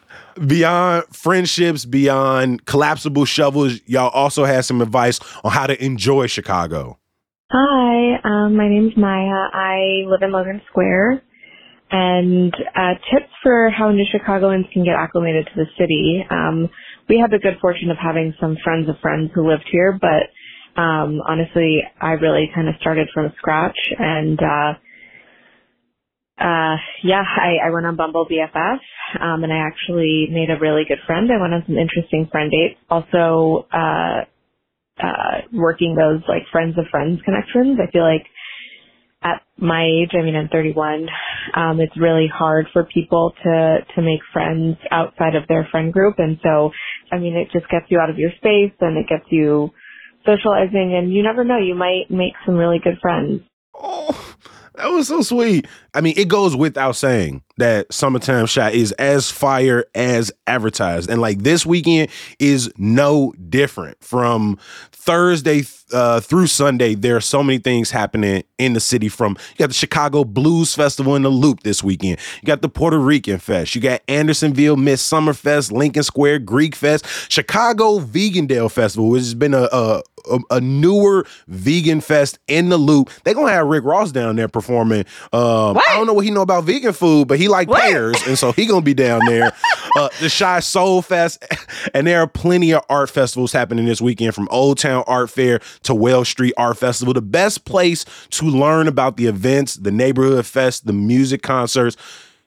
beyond 0.47 1.05
friendships, 1.13 1.85
beyond 1.85 2.65
collapsible 2.67 3.25
shovels, 3.25 3.81
y'all 3.87 4.11
also 4.11 4.45
had 4.45 4.65
some 4.65 4.81
advice 4.81 5.21
on 5.45 5.53
how 5.53 5.67
to 5.67 5.85
enjoy 5.85 6.27
Chicago. 6.27 6.99
Hi, 7.51 8.17
um, 8.25 8.57
my 8.57 8.67
is 8.67 8.97
Maya. 8.97 9.49
I 9.53 10.05
live 10.09 10.23
in 10.23 10.33
Logan 10.33 10.63
Square. 10.71 11.23
And 11.91 12.55
uh, 12.75 12.95
tips 13.13 13.31
for 13.43 13.69
how 13.69 13.91
new 13.91 14.07
Chicagoans 14.11 14.65
can 14.73 14.83
get 14.83 14.95
acclimated 14.95 15.47
to 15.47 15.53
the 15.57 15.67
city. 15.79 16.25
Um, 16.31 16.71
we 17.09 17.19
have 17.21 17.31
the 17.31 17.39
good 17.39 17.59
fortune 17.61 17.91
of 17.91 17.99
having 17.99 18.33
some 18.41 18.57
friends 18.65 18.89
of 18.89 18.97
friends 19.03 19.31
who 19.35 19.47
lived 19.47 19.69
here, 19.71 19.99
but 20.01 20.33
um, 20.81 21.21
honestly, 21.29 21.83
I 22.01 22.13
really 22.13 22.51
kind 22.55 22.69
of 22.69 22.75
started 22.81 23.09
from 23.13 23.31
scratch 23.37 23.77
and 23.99 24.41
uh, 24.41 24.73
uh, 26.43 26.77
yeah, 27.05 27.23
I, 27.23 27.69
I 27.69 27.71
went 27.71 27.87
on 27.87 27.97
Bumble 27.97 28.27
BFF, 28.27 28.79
um, 29.21 29.45
and 29.45 29.53
I 29.53 29.59
actually 29.59 30.29
made 30.31 30.51
a 30.51 30.59
really 30.59 30.83
good 30.89 30.99
friend. 31.07 31.31
I 31.31 31.41
went 31.41 31.55
on 31.55 31.63
some 31.67 31.79
interesting 31.79 32.29
friend 32.33 32.51
dates. 32.51 32.81
Also, 32.91 33.67
uh, 33.73 34.25
uh, 35.01 35.41
working 35.53 35.95
those 35.97 36.23
like 36.29 36.43
friends 36.53 36.77
of 36.79 36.85
friends 36.91 37.21
connections. 37.25 37.79
I 37.81 37.91
feel 37.91 38.03
like 38.03 38.27
at 39.23 39.43
my 39.57 39.85
age, 39.85 40.11
I 40.19 40.23
mean, 40.23 40.35
I'm 40.35 40.49
31, 40.49 41.09
um, 41.55 41.81
it's 41.81 41.97
really 41.97 42.27
hard 42.33 42.67
for 42.73 42.85
people 42.85 43.33
to, 43.45 43.79
to 43.95 44.03
make 44.03 44.21
friends 44.33 44.77
outside 44.91 45.37
of 45.37 45.47
their 45.49 45.69
friend 45.71 45.93
group. 45.93 46.17
And 46.19 46.39
so, 46.43 46.73
I 47.13 47.19
mean, 47.19 47.37
it 47.37 47.49
just 47.53 47.71
gets 47.71 47.87
you 47.89 48.01
out 48.01 48.11
of 48.11 48.19
your 48.19 48.31
space 48.39 48.75
and 48.81 48.97
it 48.99 49.09
gets 49.09 49.25
you 49.31 49.71
socializing 50.27 50.95
and 50.97 51.13
you 51.13 51.23
never 51.23 51.45
know, 51.45 51.59
you 51.59 51.75
might 51.75 52.11
make 52.11 52.33
some 52.45 52.57
really 52.57 52.81
good 52.83 52.99
friends. 53.01 53.43
Oh, 53.75 54.22
that 54.75 54.87
was 54.89 55.09
so 55.09 55.23
sweet. 55.23 55.67
I 55.95 56.01
mean, 56.01 56.15
it 56.17 56.29
goes 56.29 56.57
without 56.57 56.97
saying 56.97 57.43
that 57.59 57.93
Summertime 57.93 58.47
Shot 58.47 58.73
is 58.73 58.93
as 58.93 59.31
fire 59.31 59.85
as 59.95 60.33
advertised. 60.47 61.11
And 61.11 61.21
like 61.21 61.43
this 61.43 61.67
weekend 61.67 62.11
is 62.39 62.73
no 62.79 63.35
different 63.49 64.03
from 64.03 64.59
Thursday 64.91 65.65
uh, 65.93 66.21
through 66.21 66.47
Sunday. 66.47 66.95
There 66.95 67.17
are 67.17 67.21
so 67.21 67.43
many 67.43 67.59
things 67.59 67.91
happening 67.91 68.45
in 68.59 68.73
the 68.73 68.81
city 68.81 69.09
from 69.09 69.37
you 69.51 69.57
got 69.59 69.69
the 69.69 69.75
Chicago 69.75 70.25
Blues 70.25 70.75
Festival 70.75 71.17
in 71.17 71.23
the 71.23 71.29
Loop 71.29 71.63
this 71.63 71.83
weekend. 71.83 72.19
You 72.41 72.47
got 72.47 72.63
the 72.63 72.69
Puerto 72.69 72.99
Rican 72.99 73.39
Fest. 73.39 73.75
You 73.75 73.81
got 73.81 74.01
Andersonville 74.09 74.77
Miss 74.77 75.09
Fest, 75.11 75.73
Lincoln 75.73 76.03
Square 76.03 76.41
Greek 76.41 76.75
Fest, 76.75 77.07
Chicago 77.31 77.99
Vegandale 77.99 78.71
Festival, 78.71 79.11
which 79.11 79.21
has 79.21 79.35
been 79.35 79.55
a, 79.55 79.69
a 79.73 80.03
a, 80.31 80.39
a, 80.51 80.61
newer 80.61 81.27
vegan 81.49 82.01
fest 82.01 82.39
in 82.49 82.69
the 82.69 82.77
loop. 82.77 83.11
They're 83.25 83.35
gonna 83.35 83.53
have 83.53 83.67
Rick 83.67 83.85
Ross 83.85 84.13
down 84.13 84.37
there 84.37 84.49
performing. 84.49 85.05
Um, 85.33 85.79
I 85.79 85.95
don't 85.95 86.07
know 86.07 86.13
what 86.13 86.25
he 86.25 86.31
know 86.31 86.43
about 86.43 86.65
vegan 86.65 86.93
food, 86.93 87.29
but 87.29 87.39
he 87.39 87.49
like 87.49 87.69
what? 87.69 87.83
pears, 87.83 88.17
and 88.27 88.39
so 88.39 88.53
he 88.53 88.67
gonna 88.67 88.83
be 88.83 88.95
down 88.95 89.25
there. 89.27 89.53
uh, 89.97 90.09
the 90.21 90.35
Chi 90.37 90.61
Soul 90.61 91.03
Fest, 91.03 91.45
and 91.95 92.07
there 92.07 92.21
are 92.21 92.27
plenty 92.27 92.73
of 92.73 92.83
art 92.89 93.11
festivals 93.11 93.53
happening 93.53 93.87
this 93.87 94.01
weekend, 94.01 94.35
from 94.35 94.49
Old 94.51 94.79
Town 94.79 95.05
Art 95.07 95.31
Fair 95.31 95.61
to 95.85 95.95
Wells 95.95 96.29
Street 96.29 96.55
Art 96.57 96.79
Festival. 96.79 97.15
The 97.15 97.23
best 97.23 97.65
place 97.65 98.05
to 98.31 98.47
learn 98.47 98.89
about 98.89 99.17
the 99.17 99.27
events, 99.27 99.77
the 99.77 99.91
neighborhood 99.91 100.47
fest, 100.47 100.87
the 100.87 100.93
music 100.93 101.43
concerts 101.43 101.97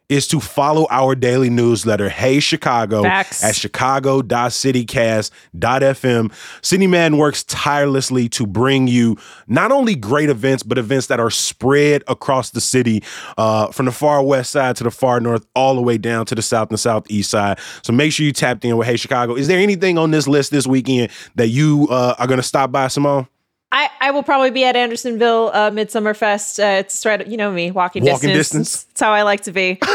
is 0.09 0.27
to 0.27 0.39
follow 0.39 0.85
our 0.89 1.15
daily 1.15 1.49
newsletter, 1.49 2.09
Hey 2.09 2.39
Chicago, 2.39 3.01
Facts. 3.03 3.43
at 3.43 3.55
chicago.citycast.fm. 3.55 6.31
City 6.61 6.87
Man 6.87 7.17
works 7.17 7.43
tirelessly 7.45 8.29
to 8.29 8.45
bring 8.45 8.87
you 8.87 9.17
not 9.47 9.71
only 9.71 9.95
great 9.95 10.29
events, 10.29 10.61
but 10.63 10.77
events 10.77 11.07
that 11.07 11.19
are 11.19 11.29
spread 11.29 12.03
across 12.07 12.51
the 12.51 12.61
city 12.61 13.03
uh, 13.37 13.67
from 13.71 13.85
the 13.87 13.91
far 13.91 14.23
west 14.23 14.51
side 14.51 14.75
to 14.77 14.83
the 14.83 14.91
far 14.91 15.19
north, 15.19 15.45
all 15.55 15.75
the 15.75 15.81
way 15.81 15.97
down 15.97 16.25
to 16.27 16.35
the 16.35 16.41
south 16.41 16.69
and 16.69 16.79
southeast 16.79 17.29
side. 17.31 17.59
So 17.81 17.91
make 17.93 18.11
sure 18.13 18.25
you 18.25 18.31
tapped 18.31 18.63
in 18.65 18.77
with 18.77 18.87
Hey 18.87 18.97
Chicago. 18.97 19.35
Is 19.35 19.47
there 19.47 19.59
anything 19.59 19.97
on 19.97 20.11
this 20.11 20.27
list 20.27 20.51
this 20.51 20.67
weekend 20.67 21.09
that 21.35 21.47
you 21.47 21.87
uh, 21.89 22.15
are 22.19 22.27
going 22.27 22.39
to 22.39 22.43
stop 22.43 22.71
by, 22.71 22.87
Simone? 22.87 23.27
I, 23.75 23.89
I 23.99 24.11
will 24.11 24.23
probably 24.23 24.51
be 24.51 24.63
at 24.63 24.77
Andersonville 24.77 25.51
uh, 25.53 25.69
Midsummer 25.69 26.13
Fest. 26.13 26.61
Uh, 26.61 26.77
it's 26.79 27.05
right, 27.05 27.27
you 27.27 27.35
know 27.35 27.51
me, 27.51 27.71
walking, 27.71 28.05
walking 28.05 28.29
distance. 28.29 28.71
distance. 28.71 28.83
That's 28.85 29.01
how 29.01 29.11
I 29.11 29.23
like 29.23 29.41
to 29.41 29.51
be. 29.51 29.77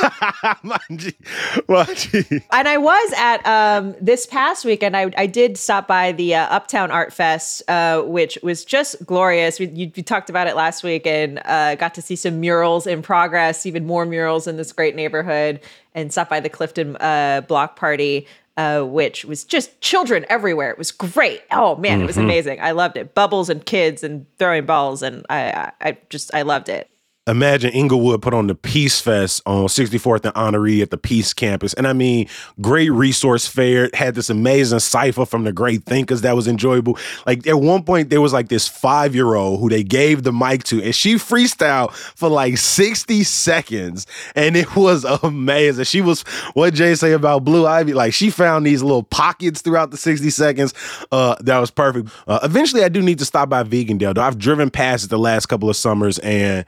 and 2.52 2.68
I 2.68 2.76
was 2.76 3.14
at 3.16 3.46
um, 3.46 3.96
this 3.98 4.26
past 4.26 4.66
weekend. 4.66 4.98
I, 4.98 5.10
I 5.16 5.24
did 5.24 5.56
stop 5.56 5.88
by 5.88 6.12
the 6.12 6.34
uh, 6.34 6.54
Uptown 6.54 6.90
Art 6.90 7.10
Fest, 7.10 7.62
uh, 7.68 8.02
which 8.02 8.38
was 8.42 8.66
just 8.66 9.02
glorious. 9.06 9.58
We, 9.58 9.68
you, 9.68 9.90
we, 9.96 10.02
talked 10.02 10.28
about 10.28 10.46
it 10.46 10.56
last 10.56 10.84
week 10.84 11.06
and 11.06 11.40
uh, 11.46 11.74
got 11.76 11.94
to 11.94 12.02
see 12.02 12.16
some 12.16 12.38
murals 12.38 12.86
in 12.86 13.00
progress, 13.00 13.64
even 13.64 13.86
more 13.86 14.04
murals 14.04 14.46
in 14.46 14.58
this 14.58 14.74
great 14.74 14.94
neighborhood, 14.94 15.58
and 15.94 16.12
stop 16.12 16.28
by 16.28 16.40
the 16.40 16.50
Clifton 16.50 16.96
uh, 16.96 17.40
Block 17.48 17.76
Party 17.76 18.26
uh, 18.60 18.84
which 18.84 19.24
was 19.24 19.44
just 19.44 19.80
children 19.80 20.26
everywhere. 20.28 20.70
It 20.70 20.76
was 20.76 20.92
great. 20.92 21.42
Oh 21.50 21.76
man, 21.76 21.92
mm-hmm. 21.92 22.02
it 22.02 22.06
was 22.06 22.16
mm-hmm. 22.16 22.26
amazing. 22.26 22.60
I 22.60 22.72
loved 22.72 22.98
it. 22.98 23.14
Bubbles 23.14 23.48
and 23.48 23.64
kids 23.64 24.04
and 24.04 24.26
throwing 24.38 24.66
balls, 24.66 25.02
and 25.02 25.24
I, 25.30 25.50
I, 25.50 25.72
I 25.80 25.98
just 26.10 26.34
I 26.34 26.42
loved 26.42 26.68
it. 26.68 26.89
Imagine 27.26 27.70
Englewood 27.72 28.22
put 28.22 28.32
on 28.32 28.46
the 28.46 28.54
Peace 28.54 28.98
Fest 28.98 29.42
on 29.44 29.66
64th 29.66 30.24
and 30.24 30.34
Honore 30.34 30.82
at 30.82 30.90
the 30.90 30.96
Peace 30.96 31.34
Campus. 31.34 31.74
And 31.74 31.86
I 31.86 31.92
mean, 31.92 32.26
great 32.62 32.88
resource 32.88 33.46
fair, 33.46 33.90
had 33.92 34.14
this 34.14 34.30
amazing 34.30 34.78
cipher 34.78 35.26
from 35.26 35.44
the 35.44 35.52
great 35.52 35.84
thinkers 35.84 36.22
that 36.22 36.34
was 36.34 36.48
enjoyable. 36.48 36.98
Like 37.26 37.46
at 37.46 37.60
one 37.60 37.84
point, 37.84 38.08
there 38.08 38.22
was 38.22 38.32
like 38.32 38.48
this 38.48 38.66
five 38.66 39.14
year 39.14 39.34
old 39.34 39.60
who 39.60 39.68
they 39.68 39.84
gave 39.84 40.22
the 40.22 40.32
mic 40.32 40.64
to, 40.64 40.82
and 40.82 40.94
she 40.94 41.16
freestyled 41.16 41.92
for 41.92 42.30
like 42.30 42.56
60 42.56 43.22
seconds. 43.24 44.06
And 44.34 44.56
it 44.56 44.74
was 44.74 45.04
amazing. 45.04 45.84
She 45.84 46.00
was, 46.00 46.22
what 46.54 46.72
Jay 46.72 46.94
say 46.94 47.12
about 47.12 47.44
Blue 47.44 47.66
Ivy, 47.66 47.92
like 47.92 48.14
she 48.14 48.30
found 48.30 48.64
these 48.64 48.82
little 48.82 49.02
pockets 49.02 49.60
throughout 49.60 49.90
the 49.90 49.98
60 49.98 50.30
seconds. 50.30 50.72
Uh, 51.12 51.36
that 51.40 51.58
was 51.58 51.70
perfect. 51.70 52.08
Uh, 52.26 52.40
eventually, 52.42 52.82
I 52.82 52.88
do 52.88 53.02
need 53.02 53.18
to 53.18 53.26
stop 53.26 53.50
by 53.50 53.62
Vegandale, 53.62 54.14
though. 54.14 54.22
I've 54.22 54.38
driven 54.38 54.70
past 54.70 55.04
it 55.04 55.10
the 55.10 55.18
last 55.18 55.46
couple 55.46 55.68
of 55.68 55.76
summers, 55.76 56.18
and 56.20 56.64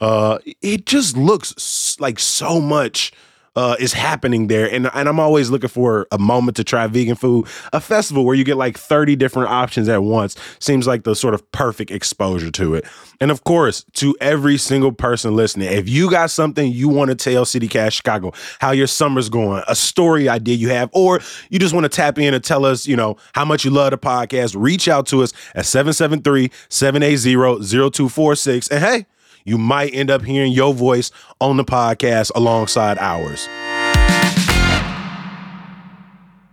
uh, 0.00 0.38
it 0.62 0.86
just 0.86 1.16
looks 1.16 1.96
like 2.00 2.18
so 2.18 2.60
much 2.60 3.12
uh, 3.56 3.74
is 3.80 3.94
happening 3.94 4.46
there. 4.46 4.70
And, 4.70 4.88
and 4.94 5.08
I'm 5.08 5.18
always 5.18 5.50
looking 5.50 5.70
for 5.70 6.06
a 6.12 6.18
moment 6.18 6.56
to 6.58 6.64
try 6.64 6.86
vegan 6.86 7.16
food. 7.16 7.46
A 7.72 7.80
festival 7.80 8.24
where 8.24 8.34
you 8.34 8.44
get 8.44 8.58
like 8.58 8.76
30 8.76 9.16
different 9.16 9.50
options 9.50 9.88
at 9.88 10.02
once 10.02 10.36
seems 10.58 10.86
like 10.86 11.04
the 11.04 11.16
sort 11.16 11.32
of 11.32 11.50
perfect 11.52 11.90
exposure 11.90 12.50
to 12.50 12.74
it. 12.74 12.84
And 13.18 13.30
of 13.30 13.44
course, 13.44 13.84
to 13.94 14.14
every 14.20 14.58
single 14.58 14.92
person 14.92 15.34
listening, 15.34 15.72
if 15.72 15.88
you 15.88 16.10
got 16.10 16.30
something 16.30 16.70
you 16.70 16.88
want 16.88 17.08
to 17.08 17.14
tell 17.14 17.46
City 17.46 17.66
Cast 17.66 17.96
Chicago, 17.96 18.32
how 18.60 18.72
your 18.72 18.86
summer's 18.86 19.30
going, 19.30 19.62
a 19.66 19.74
story 19.74 20.28
idea 20.28 20.54
you 20.54 20.68
have, 20.68 20.90
or 20.92 21.20
you 21.48 21.58
just 21.58 21.72
want 21.72 21.84
to 21.84 21.88
tap 21.88 22.18
in 22.18 22.34
and 22.34 22.44
tell 22.44 22.66
us, 22.66 22.86
you 22.86 22.94
know, 22.94 23.16
how 23.32 23.46
much 23.46 23.64
you 23.64 23.70
love 23.70 23.90
the 23.90 23.98
podcast, 23.98 24.54
reach 24.58 24.86
out 24.86 25.06
to 25.06 25.22
us 25.22 25.32
at 25.54 25.64
773 25.64 26.50
780 26.68 27.34
0246. 27.90 28.68
And 28.68 28.84
hey, 28.84 29.06
you 29.46 29.56
might 29.56 29.94
end 29.94 30.10
up 30.10 30.22
hearing 30.22 30.52
your 30.52 30.74
voice 30.74 31.10
on 31.40 31.56
the 31.56 31.64
podcast 31.64 32.30
alongside 32.34 32.98
ours. 32.98 33.48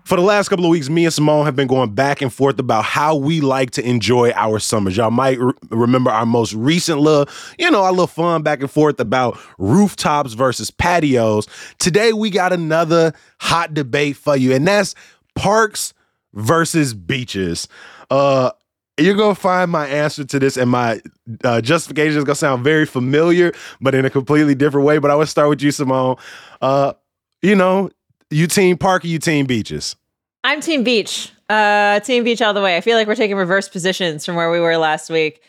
For 0.06 0.18
the 0.18 0.22
last 0.22 0.50
couple 0.50 0.66
of 0.66 0.70
weeks, 0.70 0.90
me 0.90 1.06
and 1.06 1.14
Simone 1.14 1.46
have 1.46 1.56
been 1.56 1.68
going 1.68 1.96
back 1.96 2.22
and 2.22 2.32
forth 2.32 2.60
about 2.60 2.84
how 2.84 3.16
we 3.16 3.42
like 3.42 3.72
to 3.72 3.88
enjoy 3.88 4.32
our 4.32 4.60
summers. 4.60 4.98
Y'all 4.98 5.10
might 5.10 5.40
re- 5.40 5.54
remember 5.70 6.12
our 6.12 6.26
most 6.26 6.54
recent 6.54 7.00
little, 7.00 7.34
you 7.58 7.72
know, 7.72 7.82
our 7.82 7.92
little 7.92 8.06
fun 8.06 8.44
back 8.44 8.60
and 8.60 8.70
forth 8.70 9.00
about 9.00 9.40
rooftops 9.58 10.34
versus 10.34 10.70
patios. 10.70 11.48
Today, 11.80 12.14
we 12.14 12.30
got 12.30 12.54
another 12.54 13.14
hot 13.40 13.74
debate 13.74 14.18
for 14.18 14.36
you, 14.36 14.54
and 14.54 14.68
that's 14.68 14.94
parks 15.36 15.94
versus 16.34 16.94
beaches. 16.94 17.68
Uh, 18.12 18.52
you're 18.98 19.16
gonna 19.16 19.36
find 19.36 19.72
my 19.72 19.88
answer 19.88 20.24
to 20.24 20.40
this, 20.40 20.58
and 20.58 20.70
my 20.70 21.02
uh, 21.44 21.62
justification 21.62 22.18
is 22.18 22.24
gonna 22.24 22.36
sound 22.36 22.64
very 22.64 22.86
familiar, 22.86 23.52
but 23.82 23.96
in 23.96 24.06
a 24.06 24.10
completely 24.10 24.56
different 24.56 24.86
way. 24.86 24.98
But 25.00 25.12
I 25.12 25.16
would 25.16 25.30
start 25.30 25.50
with 25.50 25.62
you, 25.62 25.72
Simone. 25.72 26.16
Uh, 26.62 26.94
you 27.42 27.56
know, 27.56 27.90
you 28.30 28.48
team 28.48 28.78
park, 28.78 29.04
you 29.04 29.20
team 29.20 29.46
beaches. 29.46 29.96
I'm 30.44 30.62
team 30.62 30.84
beach. 30.84 31.32
Uh, 31.50 32.00
team 32.02 32.24
beach 32.24 32.42
all 32.42 32.54
the 32.54 32.62
way. 32.62 32.78
I 32.78 32.82
feel 32.82 32.98
like 32.98 33.08
we're 33.08 33.16
taking 33.16 33.38
reverse 33.38 33.70
positions 33.70 34.26
from 34.26 34.36
where 34.36 34.52
we 34.52 34.60
were 34.60 34.78
last 34.78 35.10
week. 35.10 35.42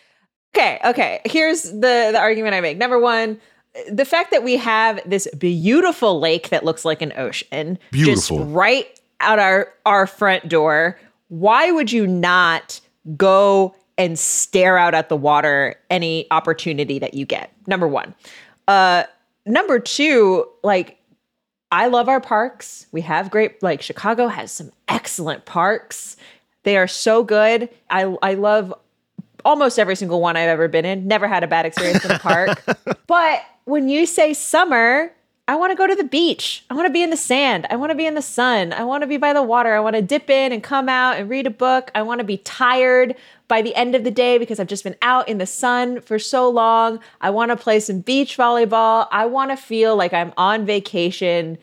Okay, 0.57 0.79
okay. 0.85 1.21
Here's 1.25 1.65
the 1.65 2.11
the 2.13 2.19
argument 2.19 2.55
I 2.55 2.61
make. 2.61 2.79
Number 2.79 2.99
one, 2.99 3.41
the 3.91 4.05
fact 4.05 4.31
that 4.31 4.45
we 4.45 4.57
have 4.57 5.01
this 5.05 5.27
beautiful 5.37 6.21
lake 6.21 6.51
that 6.51 6.65
looks 6.65 6.85
like 6.85 7.03
an 7.03 7.13
ocean, 7.17 7.79
Beautiful. 7.91 8.39
just 8.39 8.51
right 8.51 9.01
out 9.21 9.39
our 9.39 9.73
our 9.85 10.07
front 10.07 10.49
door. 10.49 10.99
Why 11.29 11.73
would 11.73 11.91
you 11.91 12.07
not 12.07 12.81
go 13.17 13.75
and 13.97 14.19
stare 14.19 14.77
out 14.77 14.95
at 14.95 15.09
the 15.09 15.17
water 15.17 15.77
any 15.91 16.27
opportunity 16.31 16.99
that 16.99 17.15
you 17.15 17.27
get? 17.27 17.53
Number 17.67 17.87
one. 17.87 18.15
Uh, 18.67 19.05
number 19.47 19.79
two, 19.79 20.47
like 20.63 20.99
I 21.71 21.89
love 21.89 22.09
our 22.09 22.21
parks. 22.21 22.87
We 22.93 23.01
have 23.03 23.31
great 23.31 23.63
like 23.63 23.83
Chicago 23.83 24.29
has 24.29 24.53
some 24.53 24.71
excellent 24.89 25.45
parks. 25.45 26.17
They 26.63 26.77
are 26.77 26.89
so 26.89 27.23
good. 27.23 27.69
I 27.91 28.17
I 28.23 28.35
love 28.35 28.73
almost 29.45 29.79
every 29.79 29.97
single 29.97 30.21
one 30.21 30.37
I've 30.37 30.49
ever 30.49 30.69
been 30.69 30.85
in. 30.85 31.07
Never 31.07 31.29
had 31.29 31.45
a 31.45 31.47
bad 31.47 31.67
experience 31.67 32.05
in 32.05 32.11
a 32.11 32.19
park. 32.19 32.65
but 33.07 33.43
when 33.65 33.89
you 33.89 34.07
say 34.07 34.33
summer, 34.33 35.13
I 35.47 35.57
want 35.57 35.73
to 35.73 35.77
go 35.77 35.87
to 35.87 35.95
the 35.95 36.05
beach. 36.05 36.65
I 36.71 36.75
want 36.75 36.87
to 36.87 36.93
be 36.93 37.03
in 37.03 37.11
the 37.11 37.19
sand. 37.19 37.67
I 37.69 37.77
want 37.77 37.91
to 37.91 37.95
be 37.95 38.07
in 38.07 38.15
the 38.15 38.23
sun. 38.23 38.73
I 38.73 38.83
want 38.85 39.03
to 39.03 39.07
be 39.07 39.19
by 39.19 39.35
the 39.35 39.43
water. 39.43 39.75
I 39.75 39.81
want 39.81 39.95
to 39.95 40.01
dip 40.01 40.31
in 40.31 40.53
and 40.53 40.63
come 40.63 40.89
out 40.89 41.19
and 41.19 41.29
read 41.29 41.47
a 41.47 41.51
book. 41.51 41.91
I 41.95 42.01
want 42.01 42.21
to 42.21 42.25
be 42.25 42.39
tired 42.39 43.15
by 43.47 43.61
the 43.61 43.75
end 43.75 43.95
of 43.95 44.05
the 44.05 44.11
day 44.11 44.39
because 44.39 44.59
I've 44.59 44.69
just 44.69 44.85
been 44.85 44.97
out 45.03 45.29
in 45.29 45.37
the 45.37 45.47
sun 45.47 46.01
for 46.01 46.19
so 46.19 46.49
long. 46.49 46.99
I 47.21 47.29
want 47.29 47.51
to 47.51 47.57
play 47.57 47.79
some 47.81 48.01
beach 48.01 48.39
volleyball. 48.39 49.07
I 49.13 49.27
want 49.27 49.51
to 49.51 49.57
feel 49.59 49.97
like 49.97 50.15
I'm 50.15 50.33
on 50.39 50.65
vacation 50.65 51.59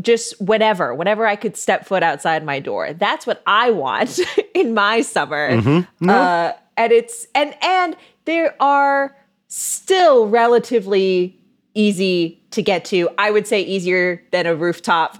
just 0.00 0.40
whenever, 0.40 0.92
whenever 0.92 1.24
I 1.24 1.36
could 1.36 1.56
step 1.56 1.86
foot 1.86 2.02
outside 2.02 2.44
my 2.44 2.58
door. 2.58 2.94
That's 2.94 3.28
what 3.28 3.44
I 3.46 3.70
want 3.70 4.18
in 4.54 4.74
my 4.74 5.02
summer. 5.02 5.52
Mm-hmm. 5.52 6.10
Uh, 6.10 6.52
and 6.76 6.92
it's 6.92 7.28
and 7.36 7.54
and 7.62 7.96
there 8.24 8.60
are 8.60 9.16
still 9.46 10.28
relatively 10.28 11.38
easy 11.74 12.40
to 12.52 12.62
get 12.62 12.84
to. 12.86 13.08
I 13.18 13.30
would 13.30 13.46
say 13.46 13.60
easier 13.62 14.22
than 14.30 14.46
a 14.46 14.54
rooftop 14.54 15.16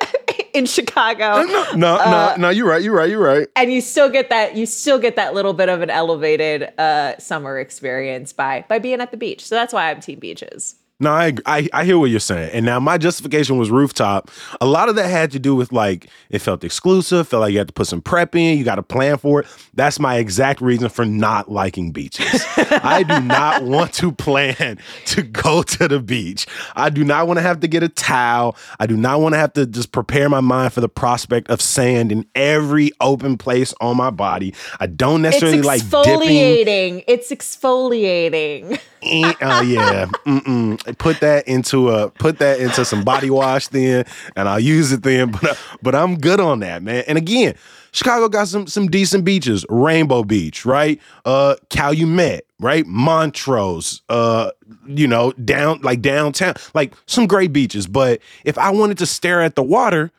in 0.54 0.66
Chicago. 0.66 1.42
No, 1.42 1.72
no, 1.74 1.96
Uh, 1.96 2.34
no, 2.36 2.42
no. 2.42 2.48
You're 2.50 2.66
right. 2.68 2.82
You're 2.82 2.94
right. 2.94 3.10
You're 3.10 3.22
right. 3.22 3.46
And 3.56 3.72
you 3.72 3.80
still 3.80 4.08
get 4.08 4.30
that 4.30 4.56
you 4.56 4.66
still 4.66 4.98
get 4.98 5.16
that 5.16 5.34
little 5.34 5.52
bit 5.52 5.68
of 5.68 5.82
an 5.82 5.90
elevated 5.90 6.72
uh, 6.78 7.16
summer 7.18 7.58
experience 7.58 8.32
by 8.32 8.64
by 8.68 8.78
being 8.78 9.00
at 9.00 9.10
the 9.10 9.16
beach. 9.16 9.44
So 9.46 9.54
that's 9.54 9.72
why 9.72 9.90
I'm 9.90 10.00
team 10.00 10.18
beaches. 10.18 10.76
No, 11.00 11.12
I, 11.12 11.32
I 11.46 11.68
I 11.72 11.84
hear 11.84 11.96
what 11.96 12.10
you're 12.10 12.18
saying. 12.18 12.50
And 12.52 12.66
now 12.66 12.80
my 12.80 12.98
justification 12.98 13.56
was 13.56 13.70
rooftop. 13.70 14.32
A 14.60 14.66
lot 14.66 14.88
of 14.88 14.96
that 14.96 15.08
had 15.08 15.30
to 15.30 15.38
do 15.38 15.54
with 15.54 15.70
like 15.70 16.08
it 16.28 16.40
felt 16.40 16.64
exclusive, 16.64 17.28
felt 17.28 17.42
like 17.42 17.52
you 17.52 17.58
had 17.58 17.68
to 17.68 17.72
put 17.72 17.86
some 17.86 18.02
prep 18.02 18.34
in, 18.34 18.58
you 18.58 18.64
got 18.64 18.76
to 18.76 18.82
plan 18.82 19.16
for 19.16 19.40
it. 19.40 19.46
That's 19.74 20.00
my 20.00 20.16
exact 20.16 20.60
reason 20.60 20.88
for 20.88 21.04
not 21.04 21.48
liking 21.52 21.92
beaches. 21.92 22.44
I 22.56 23.04
do 23.04 23.20
not 23.20 23.62
want 23.62 23.92
to 23.94 24.10
plan 24.10 24.78
to 25.06 25.22
go 25.22 25.62
to 25.62 25.86
the 25.86 26.00
beach. 26.00 26.48
I 26.74 26.90
do 26.90 27.04
not 27.04 27.28
want 27.28 27.38
to 27.38 27.42
have 27.42 27.60
to 27.60 27.68
get 27.68 27.84
a 27.84 27.88
towel. 27.88 28.56
I 28.80 28.86
do 28.86 28.96
not 28.96 29.20
want 29.20 29.34
to 29.34 29.38
have 29.38 29.52
to 29.52 29.66
just 29.66 29.92
prepare 29.92 30.28
my 30.28 30.40
mind 30.40 30.72
for 30.72 30.80
the 30.80 30.88
prospect 30.88 31.48
of 31.48 31.62
sand 31.62 32.10
in 32.10 32.26
every 32.34 32.90
open 33.00 33.38
place 33.38 33.72
on 33.80 33.96
my 33.96 34.10
body. 34.10 34.52
I 34.80 34.88
don't 34.88 35.22
necessarily 35.22 35.62
like 35.62 35.80
dipping. 35.82 36.02
exfoliating. 36.02 37.04
It's 37.06 37.30
exfoliating. 37.30 38.80
Eh, 39.02 39.32
oh 39.42 39.62
yeah. 39.62 40.06
Mm-mm. 40.26 40.87
Put 40.96 41.20
that 41.20 41.46
into 41.46 41.90
a 41.90 42.10
put 42.10 42.38
that 42.38 42.60
into 42.60 42.84
some 42.84 43.04
body 43.04 43.30
wash 43.30 43.68
then, 43.68 44.04
and 44.36 44.48
I'll 44.48 44.60
use 44.60 44.92
it 44.92 45.02
then. 45.02 45.32
But 45.42 45.58
but 45.82 45.94
I'm 45.94 46.18
good 46.18 46.40
on 46.40 46.60
that, 46.60 46.82
man. 46.82 47.04
And 47.06 47.18
again, 47.18 47.54
Chicago 47.92 48.28
got 48.28 48.48
some 48.48 48.66
some 48.66 48.88
decent 48.88 49.24
beaches. 49.24 49.64
Rainbow 49.68 50.22
Beach, 50.22 50.64
right? 50.64 51.00
Uh, 51.24 51.56
Calumet, 51.70 52.46
right? 52.60 52.86
Montrose. 52.86 54.02
Uh, 54.08 54.50
you 54.86 55.06
know, 55.06 55.32
down 55.32 55.80
like 55.82 56.00
downtown, 56.00 56.54
like 56.74 56.94
some 57.06 57.26
great 57.26 57.52
beaches. 57.52 57.86
But 57.86 58.20
if 58.44 58.58
I 58.58 58.70
wanted 58.70 58.98
to 58.98 59.06
stare 59.06 59.42
at 59.42 59.54
the 59.54 59.62
water, 59.62 60.10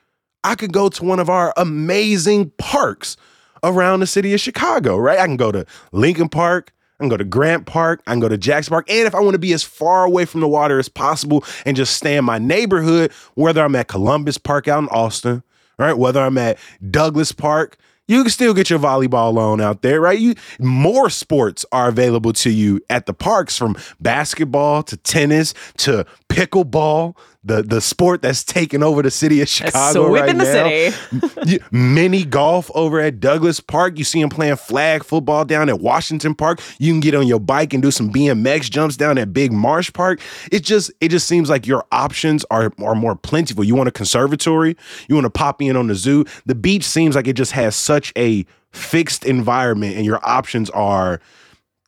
I 0.44 0.56
could 0.56 0.74
go 0.74 0.90
to 0.90 1.04
one 1.04 1.20
of 1.20 1.30
our 1.30 1.54
amazing 1.58 2.52
parks 2.58 3.18
around 3.64 4.00
the 4.00 4.08
city 4.08 4.34
of 4.34 4.40
Chicago, 4.40 4.98
right? 4.98 5.20
I 5.20 5.26
can 5.26 5.38
go 5.38 5.52
to 5.52 5.66
Lincoln 5.92 6.30
Park. 6.30 6.74
I 7.00 7.04
can 7.04 7.10
go 7.10 7.18
to 7.18 7.24
Grant 7.24 7.66
Park. 7.66 8.02
I 8.08 8.12
can 8.12 8.20
go 8.20 8.28
to 8.28 8.38
Jackson 8.38 8.72
Park. 8.72 8.90
And 8.90 9.08
if 9.08 9.16
I 9.16 9.22
want 9.22 9.34
to 9.34 9.40
be 9.40 9.54
as 9.54 9.64
far 9.64 10.04
away 10.04 10.26
from 10.26 10.42
the 10.42 10.48
water 10.48 10.80
as 10.80 10.90
possible 10.90 11.46
and 11.66 11.78
just 11.78 11.96
stay 11.96 12.18
in 12.18 12.26
my 12.26 12.40
neighborhood, 12.40 13.12
whether 13.36 13.64
I'm 13.64 13.76
at 13.76 13.88
Columbus 13.88 14.38
Park 14.38 14.68
out 14.68 14.84
in 14.84 14.90
Austin, 14.90 15.44
right? 15.78 15.98
Whether 15.98 16.22
I'm 16.22 16.38
at 16.38 16.60
Douglas 16.92 17.32
Park, 17.32 17.78
you 18.10 18.24
can 18.24 18.32
still 18.32 18.56
get 18.56 18.72
your 18.72 18.80
volleyball 18.80 19.38
on 19.38 19.62
out 19.62 19.84
there, 19.84 20.02
right? 20.02 20.20
You 20.20 20.34
more 20.60 21.10
sports 21.12 21.64
are 21.72 21.88
available 21.88 22.34
to 22.34 22.50
you 22.50 22.82
at 22.90 23.06
the 23.06 23.14
parks 23.14 23.56
from 23.56 23.78
basketball 24.02 24.82
to 24.84 24.98
tennis 24.98 25.54
to 25.78 26.06
pickleball, 26.28 27.16
the 27.44 27.64
the 27.64 27.80
sport 27.80 28.22
that's 28.22 28.44
taking 28.44 28.84
over 28.84 29.02
the 29.02 29.12
city 29.12 29.42
of 29.42 29.48
Chicago 29.48 30.12
right 30.12 30.36
the 30.36 30.44
now. 30.44 31.24
city. 31.42 31.64
Mini 31.72 32.26
golf 32.26 32.70
over 32.76 33.00
at 33.00 33.22
Douglas 33.22 33.62
Park. 33.62 33.98
You 33.98 34.04
see 34.04 34.20
them 34.22 34.30
playing 34.30 34.58
flag 34.58 35.06
football 35.06 35.46
down 35.46 35.70
at 35.70 35.80
Washington 35.80 36.36
Park. 36.36 36.62
You 36.80 36.92
can 36.92 37.00
get 37.00 37.16
on 37.16 37.28
your 37.28 37.40
bike 37.40 37.74
and 37.74 37.82
do 37.82 37.92
some 37.92 38.12
BMX 38.12 38.70
jumps 38.70 38.98
down 38.98 39.18
at 39.18 39.32
Big 39.32 39.54
Marsh 39.54 39.92
Park. 39.94 40.20
It 40.52 40.64
just 40.66 40.92
it 41.00 41.10
just 41.10 41.28
seems 41.28 41.50
like 41.50 41.66
your 41.66 41.86
options 41.94 42.44
are 42.52 42.74
are 42.80 42.96
more 42.96 43.16
plentiful. 43.16 43.64
You 43.64 43.76
want 43.76 43.88
a 43.88 43.94
conservatory, 43.94 44.76
you 45.08 45.16
want 45.16 45.26
to 45.26 45.30
pop 45.32 45.62
in 45.62 45.78
on 45.78 45.88
the 45.88 45.96
zoo. 45.96 46.26
The 46.46 46.56
beach 46.56 46.84
seems 46.84 47.16
like 47.16 47.28
it 47.28 47.34
just 47.34 47.54
has 47.54 47.74
such 47.76 48.12
a 48.18 48.46
fixed 48.72 49.26
environment, 49.26 49.96
and 49.96 50.06
your 50.06 50.20
options 50.24 50.70
are 50.72 51.22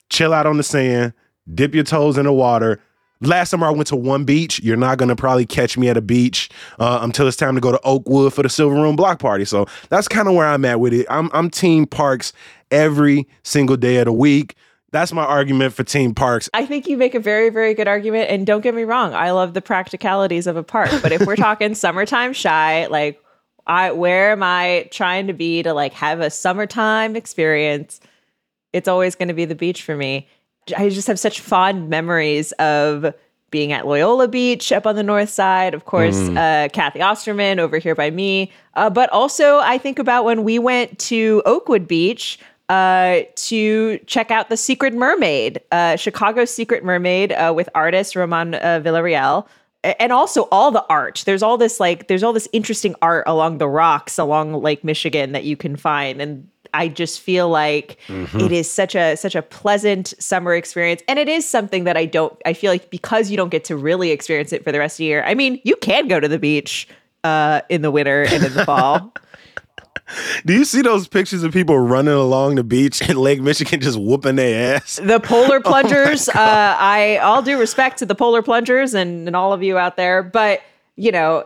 chill 0.09 0.33
out 0.33 0.45
on 0.45 0.55
the 0.55 0.63
sand, 0.63 1.13
dip 1.53 1.75
your 1.75 1.83
toes 1.83 2.17
in 2.17 2.25
the 2.25 2.33
water. 2.33 2.79
Last 3.21 3.49
summer 3.51 3.67
I 3.67 3.71
went 3.71 3.87
to 3.87 3.95
one 3.95 4.25
beach. 4.25 4.59
You're 4.61 4.77
not 4.77 4.97
gonna 4.97 5.15
probably 5.15 5.45
catch 5.45 5.77
me 5.77 5.89
at 5.89 5.97
a 5.97 6.01
beach 6.01 6.49
uh, 6.79 6.99
until 7.01 7.27
it's 7.27 7.37
time 7.37 7.55
to 7.55 7.61
go 7.61 7.71
to 7.71 7.79
Oakwood 7.83 8.33
for 8.33 8.43
the 8.43 8.49
Silver 8.49 8.75
Room 8.75 8.95
Block 8.95 9.19
Party. 9.19 9.45
So 9.45 9.67
that's 9.89 10.07
kind 10.07 10.27
of 10.27 10.33
where 10.33 10.47
I'm 10.47 10.65
at 10.65 10.79
with 10.79 10.93
it. 10.93 11.05
I'm 11.09 11.29
I'm 11.33 11.49
team 11.49 11.85
parks 11.85 12.33
every 12.71 13.27
single 13.43 13.77
day 13.77 13.97
of 13.97 14.05
the 14.05 14.13
week. 14.13 14.55
That's 14.91 15.13
my 15.13 15.23
argument 15.23 15.73
for 15.73 15.83
team 15.83 16.13
parks. 16.13 16.49
I 16.53 16.65
think 16.65 16.85
you 16.85 16.97
make 16.97 17.15
a 17.15 17.19
very, 17.19 17.49
very 17.49 17.73
good 17.73 17.87
argument. 17.87 18.29
And 18.29 18.45
don't 18.45 18.61
get 18.61 18.75
me 18.75 18.83
wrong, 18.83 19.13
I 19.13 19.31
love 19.31 19.53
the 19.53 19.61
practicalities 19.61 20.47
of 20.47 20.57
a 20.57 20.63
park. 20.63 20.89
But 21.01 21.13
if 21.13 21.25
we're 21.25 21.35
talking 21.37 21.75
summertime 21.75 22.33
Chi, 22.33 22.87
like 22.87 23.21
I 23.65 23.91
where 23.91 24.31
am 24.31 24.43
I 24.43 24.89
trying 24.91 25.27
to 25.27 25.33
be 25.33 25.63
to 25.63 25.73
like 25.73 25.93
have 25.93 26.19
a 26.19 26.29
summertime 26.29 27.15
experience? 27.15 28.01
It's 28.73 28.87
always 28.87 29.15
going 29.15 29.27
to 29.29 29.33
be 29.33 29.45
the 29.45 29.55
beach 29.55 29.83
for 29.83 29.95
me. 29.95 30.27
I 30.77 30.89
just 30.89 31.07
have 31.07 31.19
such 31.19 31.39
fond 31.39 31.89
memories 31.89 32.51
of 32.53 33.13
being 33.51 33.73
at 33.73 33.85
Loyola 33.85 34.27
Beach 34.27 34.71
up 34.71 34.87
on 34.87 34.95
the 34.95 35.03
north 35.03 35.29
side. 35.29 35.73
Of 35.73 35.85
course, 35.85 36.17
mm. 36.17 36.37
uh, 36.37 36.69
Kathy 36.69 37.01
Osterman 37.01 37.59
over 37.59 37.77
here 37.77 37.95
by 37.95 38.09
me. 38.09 38.51
Uh, 38.75 38.89
but 38.89 39.09
also, 39.11 39.59
I 39.59 39.77
think 39.77 39.99
about 39.99 40.23
when 40.23 40.43
we 40.43 40.57
went 40.57 40.97
to 40.99 41.43
Oakwood 41.45 41.87
Beach 41.87 42.39
uh, 42.69 43.21
to 43.35 43.99
check 44.07 44.31
out 44.31 44.49
the 44.49 44.55
Secret 44.55 44.93
Mermaid, 44.93 45.59
uh, 45.71 45.97
Chicago 45.97 46.45
Secret 46.45 46.83
Mermaid 46.83 47.33
uh, 47.33 47.53
with 47.53 47.67
artist 47.75 48.15
Roman 48.15 48.55
uh, 48.55 48.81
Villarreal. 48.83 49.45
And 49.83 50.11
also 50.13 50.47
all 50.51 50.69
the 50.69 50.85
art. 50.89 51.23
There's 51.25 51.41
all 51.41 51.57
this 51.57 51.79
like 51.79 52.07
there's 52.07 52.21
all 52.21 52.33
this 52.33 52.47
interesting 52.53 52.93
art 53.01 53.23
along 53.25 53.57
the 53.57 53.67
rocks 53.67 54.19
along 54.19 54.53
Lake 54.61 54.83
Michigan 54.83 55.31
that 55.31 55.43
you 55.43 55.57
can 55.57 55.75
find. 55.75 56.21
And 56.21 56.47
I 56.73 56.87
just 56.87 57.21
feel 57.21 57.49
like 57.49 57.97
mm-hmm. 58.07 58.39
it 58.39 58.51
is 58.51 58.69
such 58.71 58.95
a 58.95 59.15
such 59.15 59.35
a 59.35 59.41
pleasant 59.41 60.13
summer 60.19 60.55
experience 60.55 61.01
and 61.07 61.19
it 61.19 61.27
is 61.27 61.47
something 61.47 61.83
that 61.83 61.97
I 61.97 62.05
don't 62.05 62.39
I 62.45 62.53
feel 62.53 62.71
like 62.71 62.89
because 62.89 63.29
you 63.29 63.37
don't 63.37 63.49
get 63.49 63.65
to 63.65 63.75
really 63.75 64.11
experience 64.11 64.53
it 64.53 64.63
for 64.63 64.71
the 64.71 64.79
rest 64.79 64.95
of 64.95 64.97
the 64.99 65.05
year. 65.05 65.23
I 65.23 65.33
mean, 65.33 65.59
you 65.63 65.75
can 65.75 66.07
go 66.07 66.19
to 66.19 66.27
the 66.27 66.39
beach 66.39 66.87
uh, 67.23 67.61
in 67.69 67.81
the 67.81 67.91
winter 67.91 68.23
and 68.23 68.43
in 68.43 68.53
the 68.53 68.65
fall. 68.65 69.13
Do 70.45 70.53
you 70.53 70.65
see 70.65 70.81
those 70.81 71.07
pictures 71.07 71.43
of 71.43 71.53
people 71.53 71.77
running 71.77 72.13
along 72.13 72.55
the 72.55 72.63
beach 72.63 73.07
in 73.07 73.15
Lake 73.17 73.41
Michigan 73.41 73.79
just 73.79 73.97
whooping 73.97 74.35
their 74.35 74.75
ass? 74.75 74.99
The 75.01 75.19
polar 75.19 75.57
oh 75.57 75.61
plungers. 75.61 76.27
Oh 76.29 76.33
uh, 76.33 76.75
I 76.77 77.17
all 77.17 77.41
due 77.41 77.57
respect 77.57 77.99
to 77.99 78.05
the 78.05 78.15
polar 78.15 78.41
plungers 78.41 78.93
and, 78.93 79.27
and 79.27 79.35
all 79.35 79.53
of 79.53 79.63
you 79.63 79.77
out 79.77 79.97
there, 79.97 80.23
but 80.23 80.61
you 81.01 81.11
know, 81.11 81.43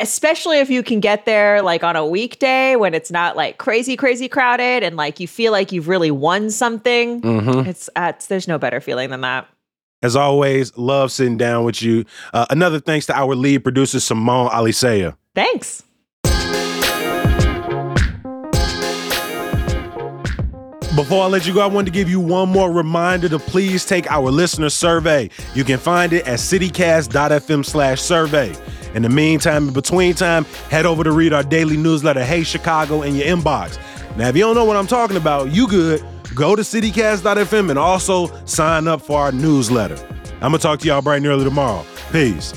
especially 0.00 0.58
if 0.58 0.68
you 0.68 0.82
can 0.82 0.98
get 0.98 1.26
there 1.26 1.62
like 1.62 1.84
on 1.84 1.94
a 1.94 2.04
weekday 2.04 2.74
when 2.74 2.92
it's 2.92 3.08
not 3.08 3.36
like 3.36 3.56
crazy, 3.56 3.96
crazy 3.96 4.28
crowded 4.28 4.82
and 4.82 4.96
like 4.96 5.20
you 5.20 5.28
feel 5.28 5.52
like 5.52 5.70
you've 5.70 5.86
really 5.86 6.10
won 6.10 6.50
something. 6.50 7.20
Mm-hmm. 7.20 7.68
It's, 7.68 7.88
uh, 7.94 8.12
it's 8.16 8.26
there's 8.26 8.48
no 8.48 8.58
better 8.58 8.80
feeling 8.80 9.10
than 9.10 9.20
that. 9.20 9.46
As 10.02 10.16
always, 10.16 10.76
love 10.76 11.12
sitting 11.12 11.36
down 11.36 11.64
with 11.64 11.82
you. 11.82 12.04
Uh, 12.34 12.46
another 12.50 12.80
thanks 12.80 13.06
to 13.06 13.16
our 13.16 13.36
lead 13.36 13.62
producer 13.62 14.00
Simone 14.00 14.50
Alicea. 14.50 15.16
Thanks. 15.36 15.84
Before 20.96 21.22
I 21.22 21.26
let 21.28 21.46
you 21.46 21.54
go, 21.54 21.60
I 21.60 21.66
wanted 21.66 21.92
to 21.92 21.92
give 21.92 22.10
you 22.10 22.18
one 22.18 22.48
more 22.48 22.72
reminder 22.72 23.28
to 23.28 23.38
please 23.38 23.84
take 23.84 24.10
our 24.10 24.30
listener 24.30 24.70
survey. 24.70 25.30
You 25.54 25.62
can 25.62 25.78
find 25.78 26.12
it 26.12 26.26
at 26.26 26.40
citycast.fm 26.40 27.64
slash 27.64 28.00
survey. 28.00 28.56
In 28.96 29.02
the 29.02 29.10
meantime, 29.10 29.68
in 29.68 29.74
between 29.74 30.14
time, 30.14 30.44
head 30.70 30.86
over 30.86 31.04
to 31.04 31.12
read 31.12 31.34
our 31.34 31.42
daily 31.42 31.76
newsletter, 31.76 32.24
Hey 32.24 32.42
Chicago, 32.44 33.02
in 33.02 33.14
your 33.14 33.26
inbox. 33.26 33.78
Now, 34.16 34.28
if 34.28 34.36
you 34.36 34.40
don't 34.40 34.54
know 34.54 34.64
what 34.64 34.76
I'm 34.76 34.86
talking 34.86 35.18
about, 35.18 35.52
you 35.52 35.68
good. 35.68 36.02
Go 36.34 36.56
to 36.56 36.62
citycast.fm 36.62 37.68
and 37.68 37.78
also 37.78 38.34
sign 38.46 38.88
up 38.88 39.02
for 39.02 39.20
our 39.20 39.32
newsletter. 39.32 39.98
I'm 40.40 40.50
going 40.50 40.52
to 40.52 40.58
talk 40.58 40.80
to 40.80 40.86
y'all 40.86 41.02
bright 41.02 41.18
and 41.18 41.26
early 41.26 41.44
tomorrow. 41.44 41.84
Peace. 42.10 42.54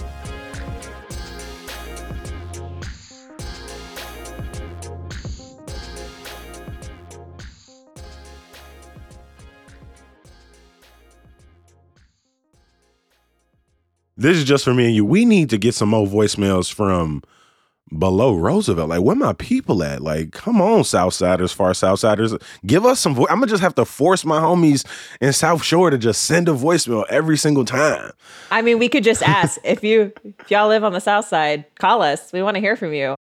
This 14.20 14.36
is 14.36 14.44
just 14.44 14.66
for 14.66 14.74
me 14.74 14.86
and 14.88 14.96
you. 14.96 15.06
We 15.06 15.24
need 15.24 15.50
to 15.52 15.58
get 15.58 15.76
some 15.76 15.90
more 15.90 16.06
voicemails 16.06 16.72
from 16.72 17.24
below 17.98 18.36
Roosevelt. 18.36 18.90
Like, 18.90 19.02
where 19.02 19.16
my 19.16 19.32
people 19.32 19.82
at? 19.82 20.02
Like, 20.02 20.32
come 20.32 20.60
on, 20.60 20.82
Southsiders, 20.82 21.54
far 21.54 21.72
Southsiders. 21.72 22.42
Give 22.66 22.86
us 22.86 23.00
some. 23.00 23.18
I'm 23.18 23.40
gonna 23.40 23.48
just 23.48 23.64
have 23.64 23.76
to 23.76 23.86
force 23.86 24.26
my 24.26 24.42
homies 24.42 24.86
in 25.22 25.32
South 25.32 25.64
Shore 25.64 25.90
to 25.90 25.98
just 25.98 26.26
send 26.26 26.50
a 26.50 26.54
voicemail 26.54 27.06
every 27.10 27.38
single 27.38 27.64
time. 27.64 28.12
I 28.52 28.62
mean, 28.62 28.78
we 28.78 28.90
could 28.90 29.06
just 29.06 29.24
ask 29.24 29.58
if 29.64 29.86
you 29.86 30.12
if 30.24 30.52
y'all 30.52 30.68
live 30.68 30.84
on 30.84 30.92
the 30.92 31.00
South 31.00 31.26
Side, 31.26 31.64
call 31.76 32.02
us. 32.02 32.34
We 32.34 32.44
want 32.44 32.56
to 32.56 32.62
hear 32.62 32.76
from 32.76 32.94
you. 32.94 33.16